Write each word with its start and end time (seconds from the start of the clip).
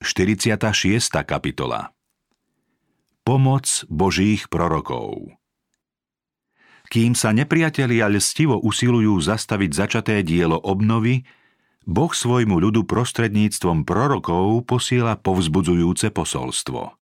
46. 0.00 1.12
kapitola 1.28 1.92
Pomoc 3.20 3.84
Božích 3.84 4.48
prorokov 4.48 5.36
Kým 6.88 7.12
sa 7.12 7.36
nepriatelia 7.36 8.08
lstivo 8.08 8.56
usilujú 8.64 9.20
zastaviť 9.20 9.70
začaté 9.76 10.24
dielo 10.24 10.56
obnovy, 10.56 11.28
Boh 11.84 12.08
svojmu 12.16 12.64
ľudu 12.64 12.88
prostredníctvom 12.88 13.84
prorokov 13.84 14.64
posiela 14.64 15.20
povzbudzujúce 15.20 16.08
posolstvo. 16.16 16.96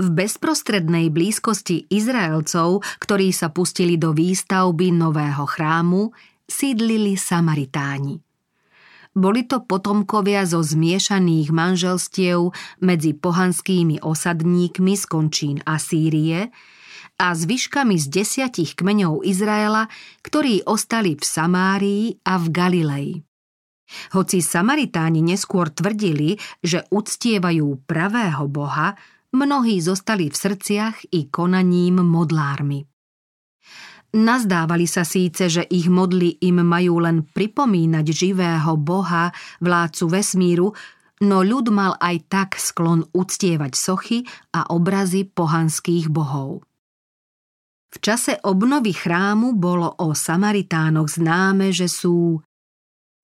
V 0.00 0.08
bezprostrednej 0.08 1.12
blízkosti 1.12 1.84
Izraelcov, 1.92 2.80
ktorí 2.96 3.28
sa 3.28 3.52
pustili 3.52 4.00
do 4.00 4.16
výstavby 4.16 4.88
nového 4.88 5.44
chrámu, 5.44 6.16
sídlili 6.48 7.20
Samaritáni– 7.20 8.24
boli 9.12 9.44
to 9.44 9.60
potomkovia 9.64 10.48
zo 10.48 10.64
zmiešaných 10.64 11.52
manželstiev 11.52 12.52
medzi 12.80 13.12
pohanskými 13.12 14.00
osadníkmi 14.00 14.94
z 14.96 15.04
končín 15.04 15.56
Asýrie 15.68 16.48
a 17.20 17.26
zvyškami 17.36 18.00
z 18.00 18.06
desiatich 18.08 18.72
kmeňov 18.74 19.22
Izraela, 19.22 19.86
ktorí 20.24 20.64
ostali 20.64 21.14
v 21.14 21.24
Samárii 21.24 22.04
a 22.24 22.40
v 22.40 22.46
Galilei. 22.48 23.10
Hoci 24.16 24.40
Samaritáni 24.40 25.20
neskôr 25.20 25.68
tvrdili, 25.68 26.40
že 26.64 26.88
uctievajú 26.88 27.84
pravého 27.84 28.48
Boha, 28.48 28.96
mnohí 29.36 29.80
zostali 29.84 30.32
v 30.32 30.36
srdciach 30.36 31.12
i 31.12 31.28
konaním 31.28 32.00
modlármi. 32.00 32.91
Nazdávali 34.12 34.84
sa 34.84 35.08
síce, 35.08 35.48
že 35.48 35.64
ich 35.72 35.88
modly 35.88 36.36
im 36.44 36.60
majú 36.60 37.00
len 37.00 37.24
pripomínať 37.24 38.06
živého 38.12 38.76
Boha, 38.76 39.32
vládcu 39.64 40.04
vesmíru, 40.12 40.68
no 41.24 41.40
ľud 41.40 41.72
mal 41.72 41.96
aj 41.96 42.16
tak 42.28 42.50
sklon 42.60 43.08
uctievať 43.16 43.72
sochy 43.72 44.20
a 44.52 44.68
obrazy 44.68 45.24
pohanských 45.24 46.12
bohov. 46.12 46.60
V 47.92 47.96
čase 48.00 48.36
obnovy 48.44 48.92
chrámu 48.92 49.56
bolo 49.56 49.88
o 50.00 50.12
Samaritánoch 50.12 51.08
známe, 51.08 51.72
že 51.72 51.88
sú 51.88 52.40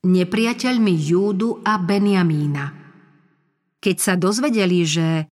nepriateľmi 0.08 0.92
Júdu 0.92 1.60
a 1.64 1.76
Benjamína. 1.76 2.66
Keď 3.76 3.96
sa 3.96 4.14
dozvedeli, 4.16 4.88
že 4.88 5.28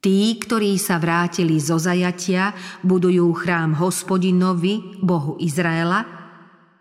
Tí, 0.00 0.40
ktorí 0.40 0.80
sa 0.80 0.96
vrátili 0.96 1.60
zo 1.60 1.76
zajatia, 1.76 2.56
budujú 2.80 3.36
chrám 3.36 3.76
hospodinovi, 3.76 4.96
Bohu 5.04 5.36
Izraela, 5.36 6.00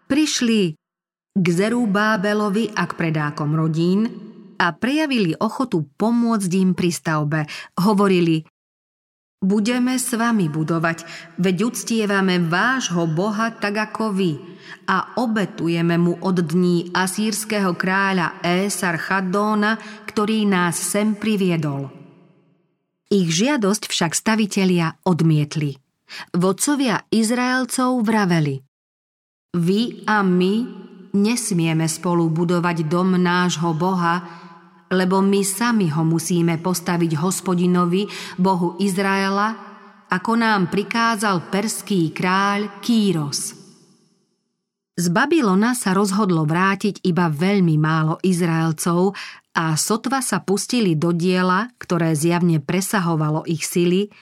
prišli 0.08 0.72
k 1.36 1.46
Zerubábelovi 1.46 2.72
a 2.72 2.88
k 2.88 2.94
predákom 2.96 3.60
rodín 3.60 4.08
a 4.56 4.72
prejavili 4.72 5.36
ochotu 5.36 5.84
pomôcť 6.00 6.52
im 6.64 6.72
pri 6.72 6.96
stavbe. 6.96 7.40
Hovorili, 7.84 8.40
budeme 9.44 10.00
s 10.00 10.16
vami 10.16 10.48
budovať, 10.48 11.04
veď 11.44 11.76
uctievame 11.76 12.40
vášho 12.40 13.04
Boha 13.04 13.52
tak 13.52 13.84
ako 13.92 14.16
vy 14.16 14.40
a 14.88 15.20
obetujeme 15.20 16.00
mu 16.00 16.24
od 16.24 16.40
dní 16.40 16.96
asýrského 16.96 17.76
kráľa 17.76 18.40
Ésar 18.48 18.96
Chadóna, 18.96 19.76
ktorý 20.08 20.48
nás 20.48 20.80
sem 20.80 21.20
priviedol. 21.20 21.99
Ich 23.10 23.34
žiadosť 23.34 23.90
však 23.90 24.14
stavitelia 24.14 24.94
odmietli. 25.02 25.74
Vodcovia 26.38 27.02
Izraelcov 27.10 28.06
vraveli 28.06 28.62
Vy 29.58 30.06
a 30.06 30.22
my 30.22 30.54
nesmieme 31.18 31.90
spolu 31.90 32.30
budovať 32.30 32.86
dom 32.86 33.18
nášho 33.18 33.74
Boha, 33.74 34.22
lebo 34.94 35.26
my 35.26 35.42
sami 35.42 35.90
ho 35.90 36.06
musíme 36.06 36.62
postaviť 36.62 37.18
hospodinovi, 37.18 38.06
Bohu 38.38 38.78
Izraela, 38.78 39.58
ako 40.10 40.32
nám 40.38 40.70
prikázal 40.70 41.50
perský 41.50 42.14
kráľ 42.14 42.78
Kýros. 42.78 43.58
Z 45.00 45.08
Babylona 45.10 45.74
sa 45.74 45.98
rozhodlo 45.98 46.44
vrátiť 46.44 47.08
iba 47.08 47.26
veľmi 47.32 47.80
málo 47.80 48.20
Izraelcov 48.20 49.16
a 49.56 49.74
sotva 49.76 50.22
sa 50.22 50.42
pustili 50.44 50.94
do 50.94 51.10
diela, 51.10 51.74
ktoré 51.82 52.14
zjavne 52.14 52.62
presahovalo 52.62 53.44
ich 53.50 53.66
sily, 53.66 54.14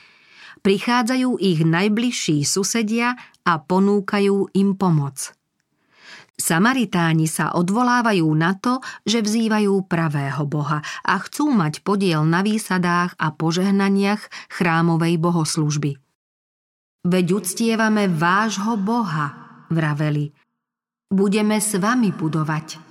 prichádzajú 0.63 1.37
ich 1.39 1.61
najbližší 1.63 2.43
susedia 2.47 3.15
a 3.43 3.53
ponúkajú 3.59 4.51
im 4.55 4.75
pomoc. 4.75 5.37
Samaritáni 6.37 7.25
sa 7.25 7.57
odvolávajú 7.57 8.29
na 8.37 8.53
to, 8.53 8.77
že 9.09 9.25
vzývajú 9.25 9.89
pravého 9.89 10.45
Boha 10.45 10.85
a 11.01 11.17
chcú 11.17 11.49
mať 11.49 11.81
podiel 11.81 12.21
na 12.29 12.45
výsadách 12.45 13.17
a 13.17 13.33
požehnaniach 13.33 14.53
chrámovej 14.53 15.17
bohoslužby. 15.17 15.97
Veď 17.09 17.25
uctievame 17.41 18.05
vášho 18.05 18.77
Boha, 18.77 19.33
vraveli. 19.73 20.29
Budeme 21.09 21.57
s 21.57 21.73
vami 21.73 22.13
budovať. 22.13 22.86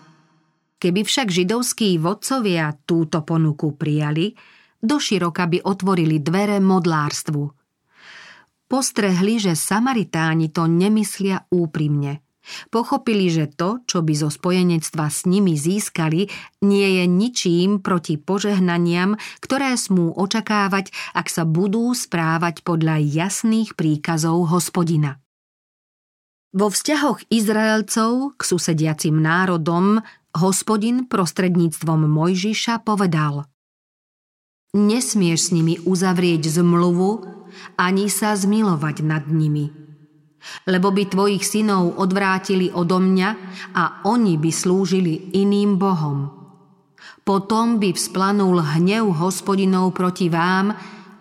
Keby 0.86 1.02
však 1.02 1.34
židovskí 1.34 1.98
vodcovia 1.98 2.70
túto 2.86 3.26
ponuku 3.26 3.74
prijali, 3.74 4.38
doširoka 4.78 5.50
by 5.50 5.66
otvorili 5.66 6.22
dvere 6.22 6.62
modlárstvu. 6.62 7.42
Postrehli, 8.70 9.42
že 9.42 9.58
Samaritáni 9.58 10.54
to 10.54 10.70
nemyslia 10.70 11.42
úprimne. 11.50 12.22
Pochopili, 12.70 13.26
že 13.34 13.50
to, 13.50 13.82
čo 13.82 14.06
by 14.06 14.14
zo 14.14 14.30
spojenectva 14.30 15.10
s 15.10 15.26
nimi 15.26 15.58
získali, 15.58 16.30
nie 16.62 17.02
je 17.02 17.04
ničím 17.10 17.82
proti 17.82 18.14
požehnaniam, 18.14 19.18
ktoré 19.42 19.74
smú 19.74 20.14
očakávať, 20.14 20.94
ak 21.18 21.26
sa 21.26 21.42
budú 21.42 21.90
správať 21.98 22.62
podľa 22.62 23.02
jasných 23.02 23.74
príkazov 23.74 24.54
hospodina. 24.54 25.18
Vo 26.54 26.70
vzťahoch 26.70 27.26
Izraelcov 27.26 28.38
k 28.38 28.40
susediacim 28.46 29.18
národom 29.18 30.06
hospodin 30.36 31.08
prostredníctvom 31.08 32.06
Mojžiša 32.06 32.84
povedal 32.84 33.48
Nesmieš 34.76 35.40
s 35.40 35.50
nimi 35.56 35.80
uzavrieť 35.80 36.60
zmluvu 36.60 37.36
ani 37.80 38.12
sa 38.12 38.36
zmilovať 38.36 38.96
nad 39.02 39.24
nimi. 39.28 39.72
Lebo 40.68 40.94
by 40.94 41.10
tvojich 41.10 41.42
synov 41.42 41.98
odvrátili 41.98 42.70
odo 42.70 43.02
mňa 43.02 43.30
a 43.74 44.06
oni 44.06 44.38
by 44.38 44.50
slúžili 44.52 45.34
iným 45.34 45.80
bohom. 45.80 46.30
Potom 47.26 47.82
by 47.82 47.90
vzplanul 47.90 48.62
hnev 48.62 49.10
hospodinov 49.18 49.90
proti 49.96 50.30
vám 50.30 50.70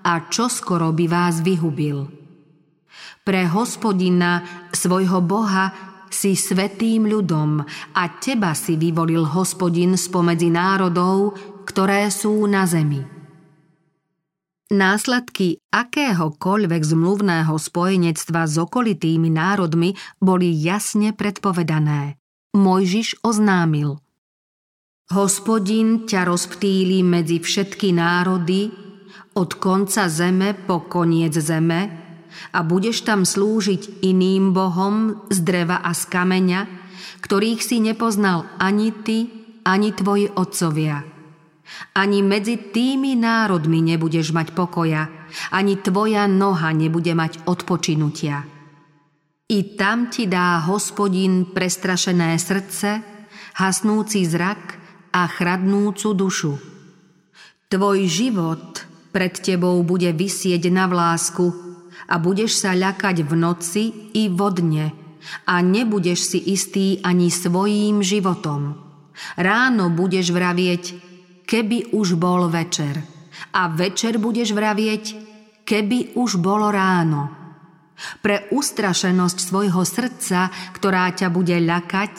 a 0.06 0.14
čoskoro 0.30 0.94
by 0.94 1.06
vás 1.10 1.42
vyhubil. 1.42 2.06
Pre 3.26 3.42
hospodina, 3.50 4.46
svojho 4.70 5.18
boha, 5.26 5.85
si 6.16 6.40
svetým 6.40 7.04
ľudom 7.04 7.60
a 7.92 8.04
teba 8.24 8.56
si 8.56 8.80
vyvolil 8.80 9.28
hospodin 9.28 10.00
spomedzi 10.00 10.48
národov, 10.48 11.36
ktoré 11.68 12.08
sú 12.08 12.48
na 12.48 12.64
zemi. 12.64 13.04
Následky 14.72 15.62
akéhokoľvek 15.70 16.82
zmluvného 16.82 17.54
spojenectva 17.54 18.48
s 18.48 18.56
okolitými 18.58 19.30
národmi 19.30 19.94
boli 20.18 20.56
jasne 20.56 21.12
predpovedané. 21.12 22.18
Mojžiš 22.56 23.22
oznámil 23.22 24.00
Hospodin 25.14 26.10
ťa 26.10 26.26
rozptýli 26.26 27.06
medzi 27.06 27.38
všetky 27.38 27.94
národy, 27.94 28.74
od 29.38 29.60
konca 29.62 30.10
zeme 30.10 30.56
po 30.56 30.88
koniec 30.90 31.36
zeme, 31.38 32.05
a 32.54 32.64
budeš 32.64 33.04
tam 33.04 33.28
slúžiť 33.28 34.06
iným 34.06 34.52
bohom 34.56 35.28
z 35.32 35.38
dreva 35.44 35.82
a 35.82 35.92
z 35.92 36.04
kameňa, 36.10 36.62
ktorých 37.26 37.62
si 37.62 37.82
nepoznal 37.82 38.46
ani 38.62 38.94
ty, 38.94 39.30
ani 39.66 39.92
tvoji 39.92 40.30
otcovia. 40.30 41.02
Ani 41.98 42.22
medzi 42.22 42.62
tými 42.62 43.18
národmi 43.18 43.82
nebudeš 43.82 44.30
mať 44.30 44.54
pokoja, 44.54 45.10
ani 45.50 45.82
tvoja 45.82 46.30
noha 46.30 46.70
nebude 46.72 47.12
mať 47.18 47.50
odpočinutia. 47.50 48.46
I 49.50 49.78
tam 49.78 50.10
ti 50.10 50.30
dá 50.30 50.62
hospodin 50.66 51.54
prestrašené 51.54 52.38
srdce, 52.38 53.02
hasnúci 53.58 54.26
zrak 54.26 54.78
a 55.14 55.26
chradnúcu 55.30 56.10
dušu. 56.14 56.54
Tvoj 57.70 58.00
život 58.06 58.86
pred 59.10 59.34
tebou 59.42 59.82
bude 59.82 60.10
vysieť 60.14 60.70
na 60.70 60.86
vlásku, 60.86 61.75
a 62.06 62.16
budeš 62.22 62.62
sa 62.62 62.78
ľakať 62.78 63.26
v 63.26 63.34
noci 63.34 63.84
i 64.14 64.30
vodne 64.30 64.94
a 65.50 65.62
nebudeš 65.62 66.36
si 66.36 66.40
istý 66.54 67.02
ani 67.02 67.34
svojím 67.34 68.06
životom. 68.06 68.78
Ráno 69.40 69.90
budeš 69.90 70.30
vravieť, 70.30 70.84
keby 71.48 71.96
už 71.96 72.20
bol 72.20 72.52
večer. 72.52 73.02
A 73.56 73.72
večer 73.72 74.20
budeš 74.20 74.52
vravieť, 74.52 75.04
keby 75.66 76.16
už 76.20 76.38
bolo 76.38 76.70
ráno. 76.70 77.32
Pre 78.20 78.52
ustrašenosť 78.52 79.38
svojho 79.40 79.82
srdca, 79.88 80.52
ktorá 80.76 81.16
ťa 81.16 81.32
bude 81.32 81.56
ľakať 81.56 82.14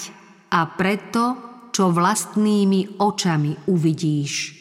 a 0.56 0.64
preto, 0.72 1.24
čo 1.68 1.92
vlastnými 1.92 2.96
očami 2.96 3.68
uvidíš. 3.68 4.56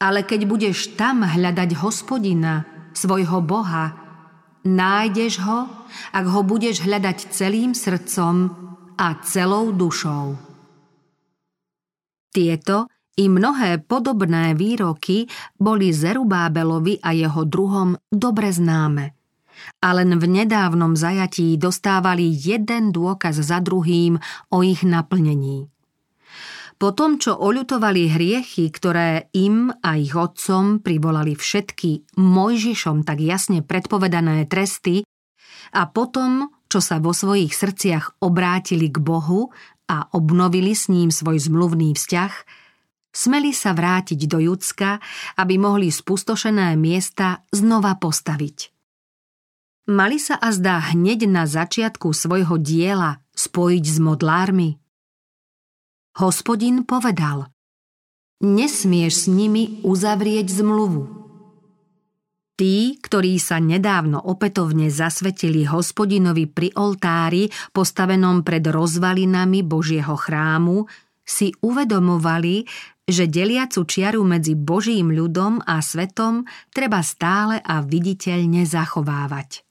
Ale 0.00 0.24
keď 0.24 0.40
budeš 0.48 0.96
tam 0.96 1.28
hľadať 1.28 1.70
hospodina, 1.84 2.73
svojho 2.94 3.42
Boha, 3.44 3.92
nájdeš 4.64 5.42
ho, 5.44 5.68
ak 6.14 6.24
ho 6.24 6.40
budeš 6.40 6.80
hľadať 6.80 7.34
celým 7.34 7.76
srdcom 7.76 8.48
a 8.96 9.06
celou 9.26 9.74
dušou. 9.74 10.38
Tieto 12.34 12.90
i 13.14 13.30
mnohé 13.30 13.78
podobné 13.86 14.58
výroky 14.58 15.30
boli 15.54 15.94
Zerubábelovi 15.94 16.98
a 16.98 17.14
jeho 17.14 17.46
druhom 17.46 17.94
dobre 18.10 18.50
známe. 18.50 19.14
A 19.86 19.88
len 19.94 20.18
v 20.18 20.42
nedávnom 20.42 20.98
zajatí 20.98 21.54
dostávali 21.54 22.26
jeden 22.26 22.90
dôkaz 22.90 23.38
za 23.38 23.62
druhým 23.62 24.18
o 24.50 24.66
ich 24.66 24.82
naplnení. 24.82 25.73
Po 26.74 26.90
tom, 26.90 27.22
čo 27.22 27.38
oľutovali 27.38 28.10
hriechy, 28.10 28.66
ktoré 28.68 29.30
im 29.32 29.70
a 29.70 29.94
ich 29.94 30.12
otcom 30.12 30.82
privolali 30.82 31.38
všetky 31.38 32.18
Mojžišom 32.18 33.06
tak 33.06 33.22
jasne 33.22 33.62
predpovedané 33.62 34.44
tresty, 34.50 35.06
a 35.74 35.90
potom, 35.90 36.54
čo 36.70 36.78
sa 36.78 37.02
vo 37.02 37.10
svojich 37.10 37.50
srdciach 37.50 38.22
obrátili 38.22 38.90
k 38.90 39.02
Bohu 39.02 39.50
a 39.90 40.06
obnovili 40.14 40.76
s 40.76 40.86
ním 40.86 41.10
svoj 41.10 41.42
zmluvný 41.42 41.98
vzťah, 41.98 42.32
smeli 43.10 43.50
sa 43.50 43.74
vrátiť 43.74 44.20
do 44.30 44.38
Judska, 44.38 45.02
aby 45.38 45.58
mohli 45.58 45.90
spustošené 45.90 46.78
miesta 46.78 47.42
znova 47.50 47.98
postaviť. 47.98 48.74
Mali 49.84 50.16
sa 50.16 50.40
a 50.40 50.48
zdá 50.48 50.80
hneď 50.96 51.28
na 51.28 51.44
začiatku 51.44 52.16
svojho 52.16 52.56
diela 52.56 53.20
spojiť 53.36 53.84
s 53.84 53.98
modlármi. 54.00 54.80
Hospodin 56.14 56.86
povedal 56.86 57.50
Nesmieš 58.38 59.14
s 59.14 59.26
nimi 59.26 59.82
uzavrieť 59.82 60.46
zmluvu. 60.62 61.02
Tí, 62.54 63.02
ktorí 63.02 63.34
sa 63.42 63.58
nedávno 63.58 64.22
opätovne 64.22 64.94
zasvetili 64.94 65.66
hospodinovi 65.66 66.46
pri 66.46 66.70
oltári 66.78 67.50
postavenom 67.74 68.46
pred 68.46 68.62
rozvalinami 68.62 69.66
Božieho 69.66 70.14
chrámu, 70.14 70.86
si 71.26 71.50
uvedomovali, 71.58 72.62
že 73.10 73.26
deliacu 73.26 73.82
čiaru 73.82 74.22
medzi 74.22 74.54
Božím 74.54 75.10
ľudom 75.10 75.66
a 75.66 75.82
svetom 75.82 76.46
treba 76.70 77.02
stále 77.02 77.58
a 77.58 77.82
viditeľne 77.82 78.62
zachovávať. 78.62 79.66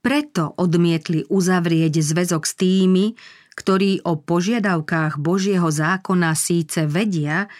Preto 0.00 0.56
odmietli 0.56 1.28
uzavrieť 1.28 2.00
zväzok 2.00 2.48
s 2.48 2.56
tými, 2.56 3.12
ktorí 3.54 4.02
o 4.06 4.18
požiadavkách 4.20 5.18
Božieho 5.18 5.68
zákona 5.68 6.34
síce 6.38 6.86
vedia, 6.86 7.50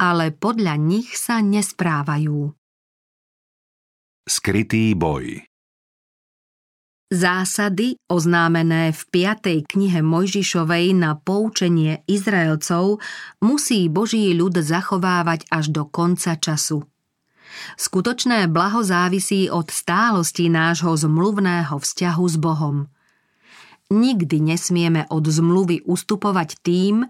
ale 0.00 0.34
podľa 0.34 0.74
nich 0.80 1.14
sa 1.14 1.38
nesprávajú. 1.40 2.52
Skrytý 4.24 4.96
boj 4.96 5.44
Zásady, 7.14 8.00
oznámené 8.10 8.90
v 8.90 9.02
5. 9.12 9.70
knihe 9.70 10.00
Mojžišovej 10.02 10.98
na 10.98 11.14
poučenie 11.14 12.02
Izraelcov, 12.10 12.98
musí 13.38 13.86
Boží 13.92 14.32
ľud 14.34 14.58
zachovávať 14.58 15.46
až 15.52 15.70
do 15.70 15.86
konca 15.86 16.34
času. 16.34 16.82
Skutočné 17.78 18.50
blaho 18.50 18.82
závisí 18.82 19.46
od 19.46 19.70
stálosti 19.70 20.50
nášho 20.50 20.90
zmluvného 20.96 21.76
vzťahu 21.76 22.24
s 22.26 22.36
Bohom. 22.40 22.90
Nikdy 23.94 24.42
nesmieme 24.42 25.06
od 25.06 25.22
zmluvy 25.22 25.86
ustupovať 25.86 26.58
tým, 26.66 27.06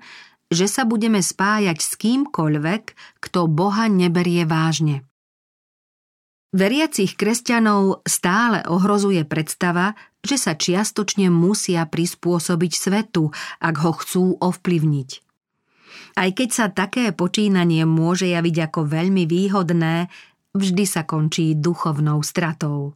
že 0.53 0.69
sa 0.69 0.85
budeme 0.85 1.25
spájať 1.25 1.79
s 1.81 1.97
kýmkoľvek, 1.97 2.83
kto 3.25 3.49
Boha 3.49 3.89
neberie 3.89 4.45
vážne. 4.45 5.09
Veriacich 6.55 7.19
kresťanov 7.19 8.07
stále 8.07 8.63
ohrozuje 8.71 9.27
predstava, 9.27 9.99
že 10.23 10.39
sa 10.39 10.55
čiastočne 10.55 11.27
musia 11.27 11.83
prispôsobiť 11.83 12.73
svetu, 12.79 13.35
ak 13.59 13.75
ho 13.83 13.93
chcú 13.99 14.25
ovplyvniť. 14.39 15.11
Aj 16.15 16.31
keď 16.31 16.49
sa 16.55 16.67
také 16.71 17.11
počínanie 17.11 17.83
môže 17.83 18.31
javiť 18.31 18.71
ako 18.71 18.87
veľmi 18.87 19.27
výhodné, 19.27 20.07
vždy 20.55 20.85
sa 20.87 21.03
končí 21.03 21.59
duchovnou 21.59 22.23
stratou. 22.23 22.95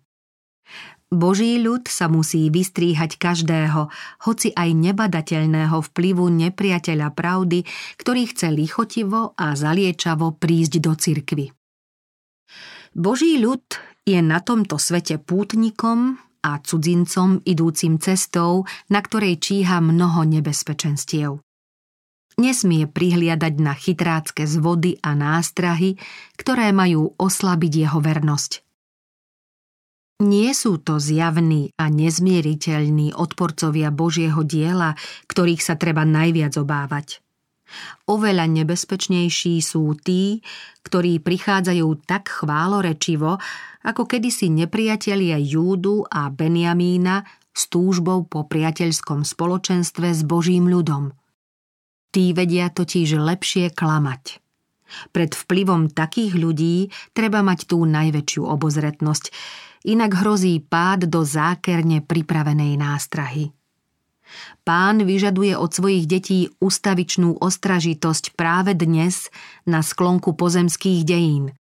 Boží 1.09 1.57
ľud 1.57 1.89
sa 1.89 2.05
musí 2.13 2.53
vystríhať 2.53 3.17
každého, 3.17 3.89
hoci 4.29 4.53
aj 4.53 4.77
nebadateľného 4.77 5.81
vplyvu 5.81 6.29
nepriateľa 6.29 7.17
pravdy, 7.17 7.65
ktorý 7.97 8.29
chce 8.29 8.53
lichotivo 8.53 9.33
a 9.33 9.57
zaliečavo 9.57 10.37
prísť 10.37 10.75
do 10.85 10.93
cirkvy. 10.93 11.49
Boží 12.93 13.41
ľud 13.41 13.65
je 14.05 14.21
na 14.21 14.45
tomto 14.45 14.77
svete 14.77 15.17
pútnikom 15.17 16.21
a 16.45 16.61
cudzincom 16.61 17.41
idúcim 17.41 17.97
cestou, 17.97 18.69
na 18.93 19.01
ktorej 19.01 19.41
číha 19.41 19.81
mnoho 19.81 20.29
nebezpečenstiev. 20.29 21.41
Nesmie 22.37 22.85
prihliadať 22.85 23.55
na 23.59 23.73
chytrácké 23.73 24.45
zvody 24.45 25.01
a 25.01 25.17
nástrahy, 25.17 25.97
ktoré 26.37 26.71
majú 26.71 27.17
oslabiť 27.17 27.73
jeho 27.89 27.99
vernosť. 27.99 28.68
Nie 30.19 30.51
sú 30.51 30.83
to 30.83 30.99
zjavní 30.99 31.71
a 31.79 31.87
nezmieriteľní 31.95 33.15
odporcovia 33.15 33.95
Božieho 33.95 34.43
diela, 34.43 34.99
ktorých 35.31 35.63
sa 35.63 35.79
treba 35.79 36.03
najviac 36.03 36.59
obávať. 36.59 37.23
Oveľa 38.11 38.51
nebezpečnejší 38.51 39.63
sú 39.63 39.95
tí, 39.95 40.43
ktorí 40.83 41.23
prichádzajú 41.23 41.89
tak 42.03 42.35
chválorečivo, 42.43 43.39
ako 43.87 44.03
kedysi 44.11 44.51
nepriatelia 44.51 45.39
Júdu 45.39 46.03
a 46.11 46.35
Benjamína 46.35 47.23
s 47.55 47.71
túžbou 47.71 48.27
po 48.27 48.43
priateľskom 48.43 49.23
spoločenstve 49.23 50.19
s 50.19 50.27
Božím 50.27 50.67
ľudom. 50.67 51.15
Tí 52.11 52.35
vedia 52.35 52.75
totiž 52.75 53.21
lepšie 53.21 53.71
klamať. 53.71 54.43
Pred 55.13 55.37
vplyvom 55.37 55.93
takých 55.93 56.33
ľudí 56.35 56.89
treba 57.13 57.45
mať 57.45 57.69
tú 57.69 57.85
najväčšiu 57.85 58.43
obozretnosť, 58.49 59.29
inak 59.85 60.15
hrozí 60.19 60.63
pád 60.63 61.11
do 61.11 61.23
zákerne 61.23 62.03
pripravenej 62.03 62.79
nástrahy. 62.79 63.53
Pán 64.63 65.09
vyžaduje 65.09 65.57
od 65.57 65.73
svojich 65.73 66.05
detí 66.05 66.53
ustavičnú 66.61 67.41
ostražitosť 67.41 68.37
práve 68.37 68.77
dnes 68.77 69.33
na 69.65 69.81
sklonku 69.81 70.37
pozemských 70.37 71.01
dejín. 71.09 71.57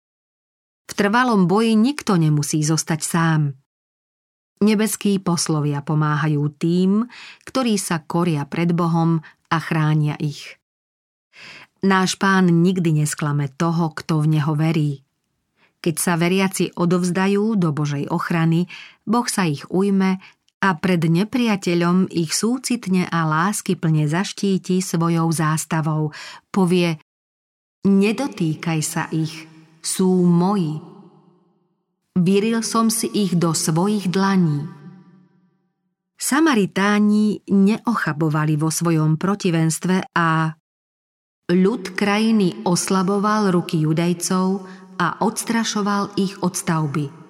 V 0.87 0.93
trvalom 0.95 1.47
boji 1.47 1.79
nikto 1.79 2.19
nemusí 2.19 2.63
zostať 2.63 3.01
sám. 3.03 3.43
Nebeskí 4.57 5.23
poslovia 5.23 5.85
pomáhajú 5.85 6.43
tým, 6.59 7.07
ktorí 7.47 7.79
sa 7.79 8.03
koria 8.03 8.49
pred 8.49 8.73
Bohom 8.75 9.23
a 9.53 9.57
chránia 9.63 10.19
ich. 10.19 10.59
Náš 11.87 12.19
pán 12.19 12.51
nikdy 12.51 13.05
nesklame 13.05 13.47
toho, 13.53 13.95
kto 13.95 14.25
v 14.25 14.41
neho 14.41 14.59
verí. 14.59 15.06
Keď 15.87 16.03
sa 16.03 16.19
veriaci 16.19 16.75
odovzdajú 16.75 17.55
do 17.63 17.71
Božej 17.71 18.11
ochrany, 18.11 18.67
Boh 19.07 19.23
sa 19.31 19.47
ich 19.47 19.63
ujme 19.71 20.19
a 20.59 20.69
pred 20.83 20.99
nepriateľom 20.99 22.11
ich 22.11 22.35
súcitne 22.35 23.07
a 23.07 23.23
lásky 23.23 23.79
plne 23.79 24.11
zaštíti 24.11 24.83
svojou 24.83 25.31
zástavou. 25.31 26.11
Povie, 26.51 26.99
nedotýkaj 27.87 28.81
sa 28.83 29.07
ich, 29.15 29.47
sú 29.79 30.27
moji. 30.27 30.83
Vyril 32.19 32.67
som 32.67 32.91
si 32.91 33.07
ich 33.15 33.39
do 33.39 33.55
svojich 33.55 34.11
dlaní. 34.11 34.67
Samaritáni 36.19 37.47
neochabovali 37.47 38.59
vo 38.59 38.75
svojom 38.75 39.15
protivenstve 39.15 40.11
a 40.19 40.51
ľud 41.47 41.95
krajiny 41.95 42.67
oslaboval 42.67 43.55
ruky 43.55 43.87
judejcov 43.87 44.67
a 44.97 45.21
odstrašoval 45.23 46.17
ich 46.17 46.41
od 46.41 46.57
stavby– 46.57 47.07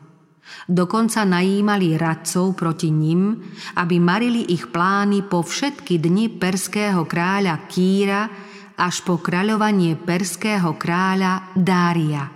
Dokonca 0.66 1.26
najímali 1.26 1.98
radcov 1.98 2.54
proti 2.54 2.90
nim, 2.94 3.34
aby 3.78 3.96
marili 3.98 4.46
ich 4.50 4.70
plány 4.70 5.26
po 5.26 5.42
všetky 5.42 5.98
dni 5.98 6.38
perského 6.38 7.02
kráľa 7.06 7.66
Kýra 7.66 8.30
až 8.78 9.02
po 9.02 9.18
kráľovanie 9.18 9.98
perského 9.98 10.78
kráľa 10.78 11.50
Dária. 11.56 12.30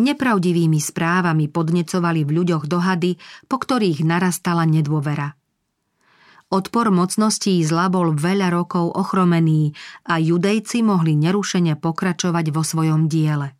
Nepravdivými 0.00 0.80
správami 0.80 1.52
podnecovali 1.52 2.24
v 2.24 2.30
ľuďoch 2.40 2.64
dohady, 2.64 3.20
po 3.44 3.60
ktorých 3.60 4.00
narastala 4.00 4.64
nedôvera. 4.64 5.36
Odpor 6.50 6.88
mocností 6.88 7.60
zla 7.62 7.92
bol 7.92 8.16
veľa 8.16 8.48
rokov 8.50 8.96
ochromený 8.96 9.76
a 10.08 10.18
judejci 10.18 10.82
mohli 10.82 11.14
nerušene 11.14 11.78
pokračovať 11.78 12.46
vo 12.50 12.64
svojom 12.64 13.06
diele. 13.06 13.59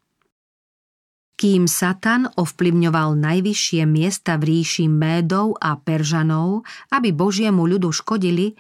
Kým 1.41 1.65
Satan 1.65 2.29
ovplyvňoval 2.37 3.17
najvyššie 3.17 3.89
miesta 3.89 4.37
v 4.37 4.61
ríši 4.61 4.93
Médov 4.93 5.57
a 5.57 5.73
Peržanov, 5.81 6.69
aby 6.93 7.17
Božiemu 7.17 7.65
ľudu 7.65 7.97
škodili, 7.97 8.53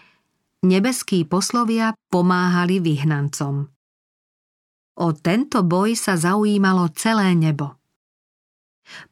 nebeskí 0.64 1.28
poslovia 1.28 1.92
pomáhali 2.08 2.80
vyhnancom. 2.80 3.68
O 4.96 5.08
tento 5.12 5.60
boj 5.60 5.92
sa 5.92 6.16
zaujímalo 6.16 6.88
celé 6.96 7.36
nebo. 7.36 7.76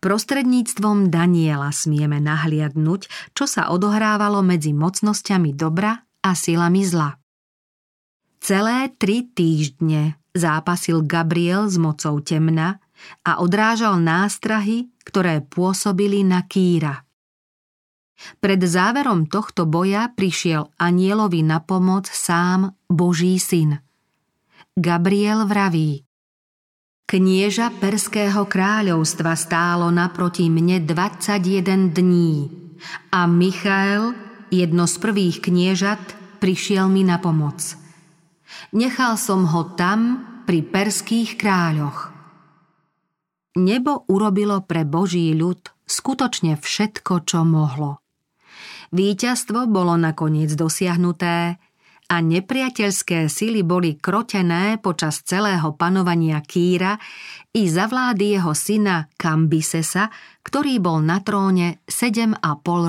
Prostredníctvom 0.01 1.13
Daniela 1.13 1.69
smieme 1.69 2.25
nahliadnúť, 2.25 3.37
čo 3.37 3.45
sa 3.45 3.69
odohrávalo 3.69 4.41
medzi 4.41 4.73
mocnosťami 4.73 5.53
dobra 5.53 6.09
a 6.25 6.31
silami 6.33 6.89
zla. 6.89 7.21
Celé 8.41 8.97
tri 8.97 9.29
týždne 9.29 10.17
zápasil 10.33 11.05
Gabriel 11.05 11.69
s 11.69 11.77
mocou 11.77 12.17
temna 12.25 12.81
a 13.25 13.38
odrážal 13.40 13.99
nástrahy, 14.02 14.90
ktoré 15.05 15.45
pôsobili 15.45 16.23
na 16.26 16.45
Kýra. 16.45 17.05
Pred 18.43 18.61
záverom 18.67 19.31
tohto 19.31 19.62
boja 19.62 20.11
prišiel 20.11 20.75
anielovi 20.75 21.47
na 21.47 21.62
pomoc 21.62 22.11
sám 22.11 22.75
Boží 22.90 23.38
syn. 23.38 23.78
Gabriel 24.75 25.47
vraví 25.47 26.02
Knieža 27.09 27.73
Perského 27.78 28.45
kráľovstva 28.45 29.33
stálo 29.33 29.88
naproti 29.88 30.50
mne 30.52 30.85
21 30.85 31.95
dní 31.95 32.52
a 33.14 33.25
Michael, 33.25 34.12
jedno 34.52 34.85
z 34.85 34.95
prvých 35.00 35.40
kniežat, 35.40 36.02
prišiel 36.38 36.87
mi 36.93 37.09
na 37.09 37.17
pomoc. 37.17 37.64
Nechal 38.76 39.17
som 39.17 39.49
ho 39.49 39.73
tam 39.73 40.26
pri 40.45 40.61
perských 40.61 41.40
kráľoch. 41.40 42.18
Nebo 43.59 44.07
urobilo 44.07 44.62
pre 44.62 44.87
Boží 44.87 45.35
ľud 45.35 45.59
skutočne 45.83 46.55
všetko, 46.55 47.27
čo 47.27 47.43
mohlo. 47.43 47.99
Víťazstvo 48.95 49.67
bolo 49.67 49.99
nakoniec 49.99 50.55
dosiahnuté 50.55 51.59
a 52.09 52.17
nepriateľské 52.25 53.29
sily 53.29 53.67
boli 53.67 53.99
krotené 54.00 54.81
počas 54.81 55.21
celého 55.27 55.77
panovania 55.77 56.41
Kýra 56.41 56.97
i 57.53 57.69
za 57.69 57.91
vlády 57.91 58.38
jeho 58.38 58.55
syna 58.55 59.11
Kambisesa, 59.19 60.09
ktorý 60.47 60.81
bol 60.81 61.05
na 61.05 61.21
tróne 61.21 61.85
7,5 61.85 62.38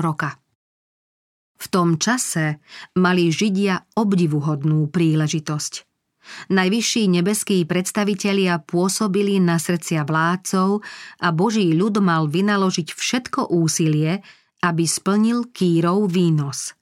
roka. 0.00 0.38
V 1.60 1.66
tom 1.68 2.00
čase 2.00 2.64
mali 2.96 3.28
Židia 3.28 3.92
obdivuhodnú 3.92 4.88
príležitosť. 4.88 5.89
Najvyšší 6.50 7.20
nebeskí 7.20 7.62
predstavitelia 7.64 8.58
pôsobili 8.62 9.38
na 9.38 9.56
srdcia 9.60 10.02
vládcov 10.04 10.82
a 11.20 11.28
Boží 11.30 11.70
ľud 11.72 12.02
mal 12.02 12.26
vynaložiť 12.26 12.88
všetko 12.94 13.54
úsilie, 13.54 14.22
aby 14.60 14.84
splnil 14.84 15.48
Kýrov 15.52 16.10
výnos. 16.10 16.74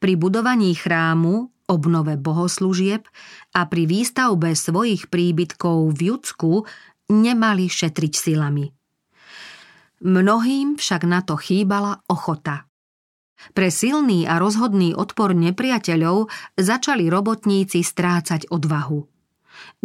Pri 0.00 0.18
budovaní 0.18 0.74
chrámu, 0.74 1.50
obnove 1.68 2.16
bohoslúžieb 2.16 3.04
a 3.52 3.60
pri 3.68 3.84
výstavbe 3.84 4.56
svojich 4.56 5.12
príbytkov 5.12 5.92
v 5.92 6.00
Judsku 6.14 6.64
nemali 7.12 7.68
šetriť 7.68 8.12
silami. 8.16 8.66
Mnohým 9.98 10.78
však 10.78 11.02
na 11.04 11.20
to 11.26 11.34
chýbala 11.34 12.00
ochota. 12.06 12.67
Pre 13.54 13.68
silný 13.70 14.26
a 14.26 14.42
rozhodný 14.42 14.98
odpor 14.98 15.34
nepriateľov 15.34 16.26
začali 16.58 17.06
robotníci 17.06 17.86
strácať 17.86 18.50
odvahu. 18.50 19.06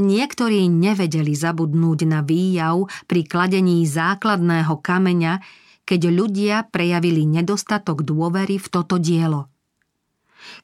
Niektorí 0.01 0.69
nevedeli 0.69 1.33
zabudnúť 1.33 1.99
na 2.09 2.25
výjav 2.25 2.89
pri 3.05 3.21
kladení 3.25 3.85
základného 3.85 4.73
kameňa 4.81 5.33
keď 5.83 6.01
ľudia 6.09 6.55
prejavili 6.71 7.27
nedostatok 7.27 8.07
dôvery 8.07 8.55
v 8.59 8.67
toto 8.71 8.95
dielo. 8.99 9.51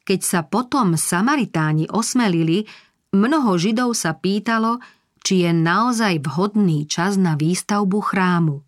Keď 0.04 0.20
sa 0.20 0.42
potom 0.44 0.96
Samaritáni 1.00 1.88
osmelili, 1.88 2.68
mnoho 3.16 3.56
Židov 3.56 3.96
sa 3.96 4.16
pýtalo, 4.16 4.84
či 5.24 5.48
je 5.48 5.52
naozaj 5.52 6.24
vhodný 6.24 6.88
čas 6.88 7.20
na 7.20 7.36
výstavbu 7.36 8.00
chrámu. 8.00 8.64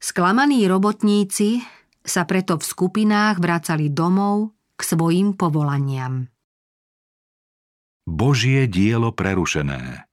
Sklamaní 0.00 0.68
robotníci 0.68 1.64
sa 2.04 2.28
preto 2.28 2.60
v 2.60 2.64
skupinách 2.64 3.40
vracali 3.40 3.88
domov 3.88 4.52
k 4.76 4.80
svojim 4.84 5.32
povolaniam. 5.34 6.28
Božie 8.04 8.68
dielo 8.68 9.16
prerušené 9.16 10.04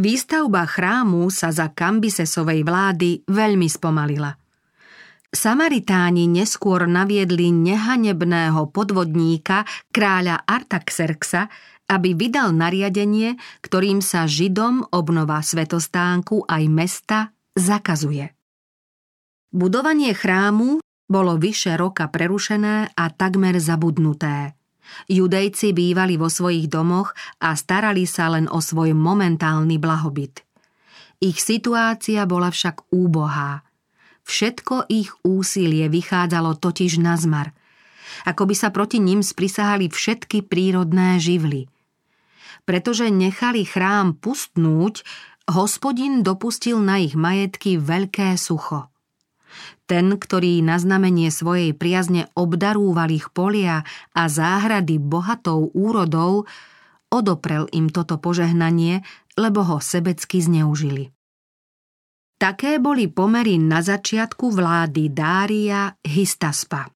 Výstavba 0.00 0.64
chrámu 0.64 1.28
sa 1.34 1.50
za 1.50 1.72
Kambisesovej 1.72 2.62
vlády 2.62 3.26
veľmi 3.26 3.68
spomalila. 3.68 4.32
Samaritáni 5.30 6.24
neskôr 6.24 6.88
naviedli 6.88 7.52
nehanebného 7.52 8.70
podvodníka 8.72 9.68
kráľa 9.92 10.42
Artaxerxa, 10.46 11.52
aby 11.90 12.14
vydal 12.14 12.54
nariadenie, 12.54 13.34
ktorým 13.60 13.98
sa 14.00 14.24
Židom 14.24 14.88
obnova 14.94 15.42
svetostánku 15.42 16.46
aj 16.46 16.62
mesta 16.70 17.18
zakazuje. 17.52 18.39
Budovanie 19.50 20.14
chrámu 20.14 20.78
bolo 21.10 21.34
vyše 21.34 21.74
roka 21.74 22.06
prerušené 22.06 22.94
a 22.94 23.04
takmer 23.10 23.58
zabudnuté. 23.58 24.54
Judejci 25.10 25.74
bývali 25.74 26.14
vo 26.14 26.30
svojich 26.30 26.70
domoch 26.70 27.18
a 27.42 27.58
starali 27.58 28.06
sa 28.06 28.30
len 28.30 28.46
o 28.46 28.62
svoj 28.62 28.94
momentálny 28.94 29.74
blahobyt. 29.82 30.46
Ich 31.18 31.42
situácia 31.42 32.30
bola 32.30 32.54
však 32.54 32.94
úbohá. 32.94 33.66
Všetko 34.22 34.86
ich 34.86 35.10
úsilie 35.26 35.90
vychádzalo 35.90 36.54
totiž 36.54 37.02
na 37.02 37.18
zmar. 37.18 37.50
Ako 38.30 38.46
by 38.46 38.54
sa 38.54 38.70
proti 38.70 39.02
ním 39.02 39.26
sprisahali 39.26 39.90
všetky 39.90 40.46
prírodné 40.46 41.18
živly. 41.18 41.66
Pretože 42.62 43.10
nechali 43.10 43.66
chrám 43.66 44.14
pustnúť, 44.14 45.02
hospodin 45.50 46.22
dopustil 46.22 46.78
na 46.78 47.02
ich 47.02 47.18
majetky 47.18 47.82
veľké 47.82 48.38
sucho. 48.38 48.86
Ten, 49.86 50.14
ktorý 50.16 50.62
na 50.62 50.78
znamenie 50.78 51.28
svojej 51.34 51.74
priazne 51.74 52.30
obdarúval 52.38 53.10
ich 53.10 53.28
polia 53.34 53.82
a 54.14 54.22
záhrady 54.30 55.02
bohatou 55.02 55.70
úrodou, 55.74 56.46
odoprel 57.10 57.66
im 57.74 57.90
toto 57.90 58.16
požehnanie, 58.22 59.02
lebo 59.34 59.66
ho 59.66 59.78
sebecky 59.82 60.38
zneužili. 60.38 61.10
Také 62.40 62.80
boli 62.80 63.04
pomery 63.10 63.60
na 63.60 63.84
začiatku 63.84 64.48
vlády 64.48 65.12
Dária 65.12 65.92
Histaspa. 66.00 66.88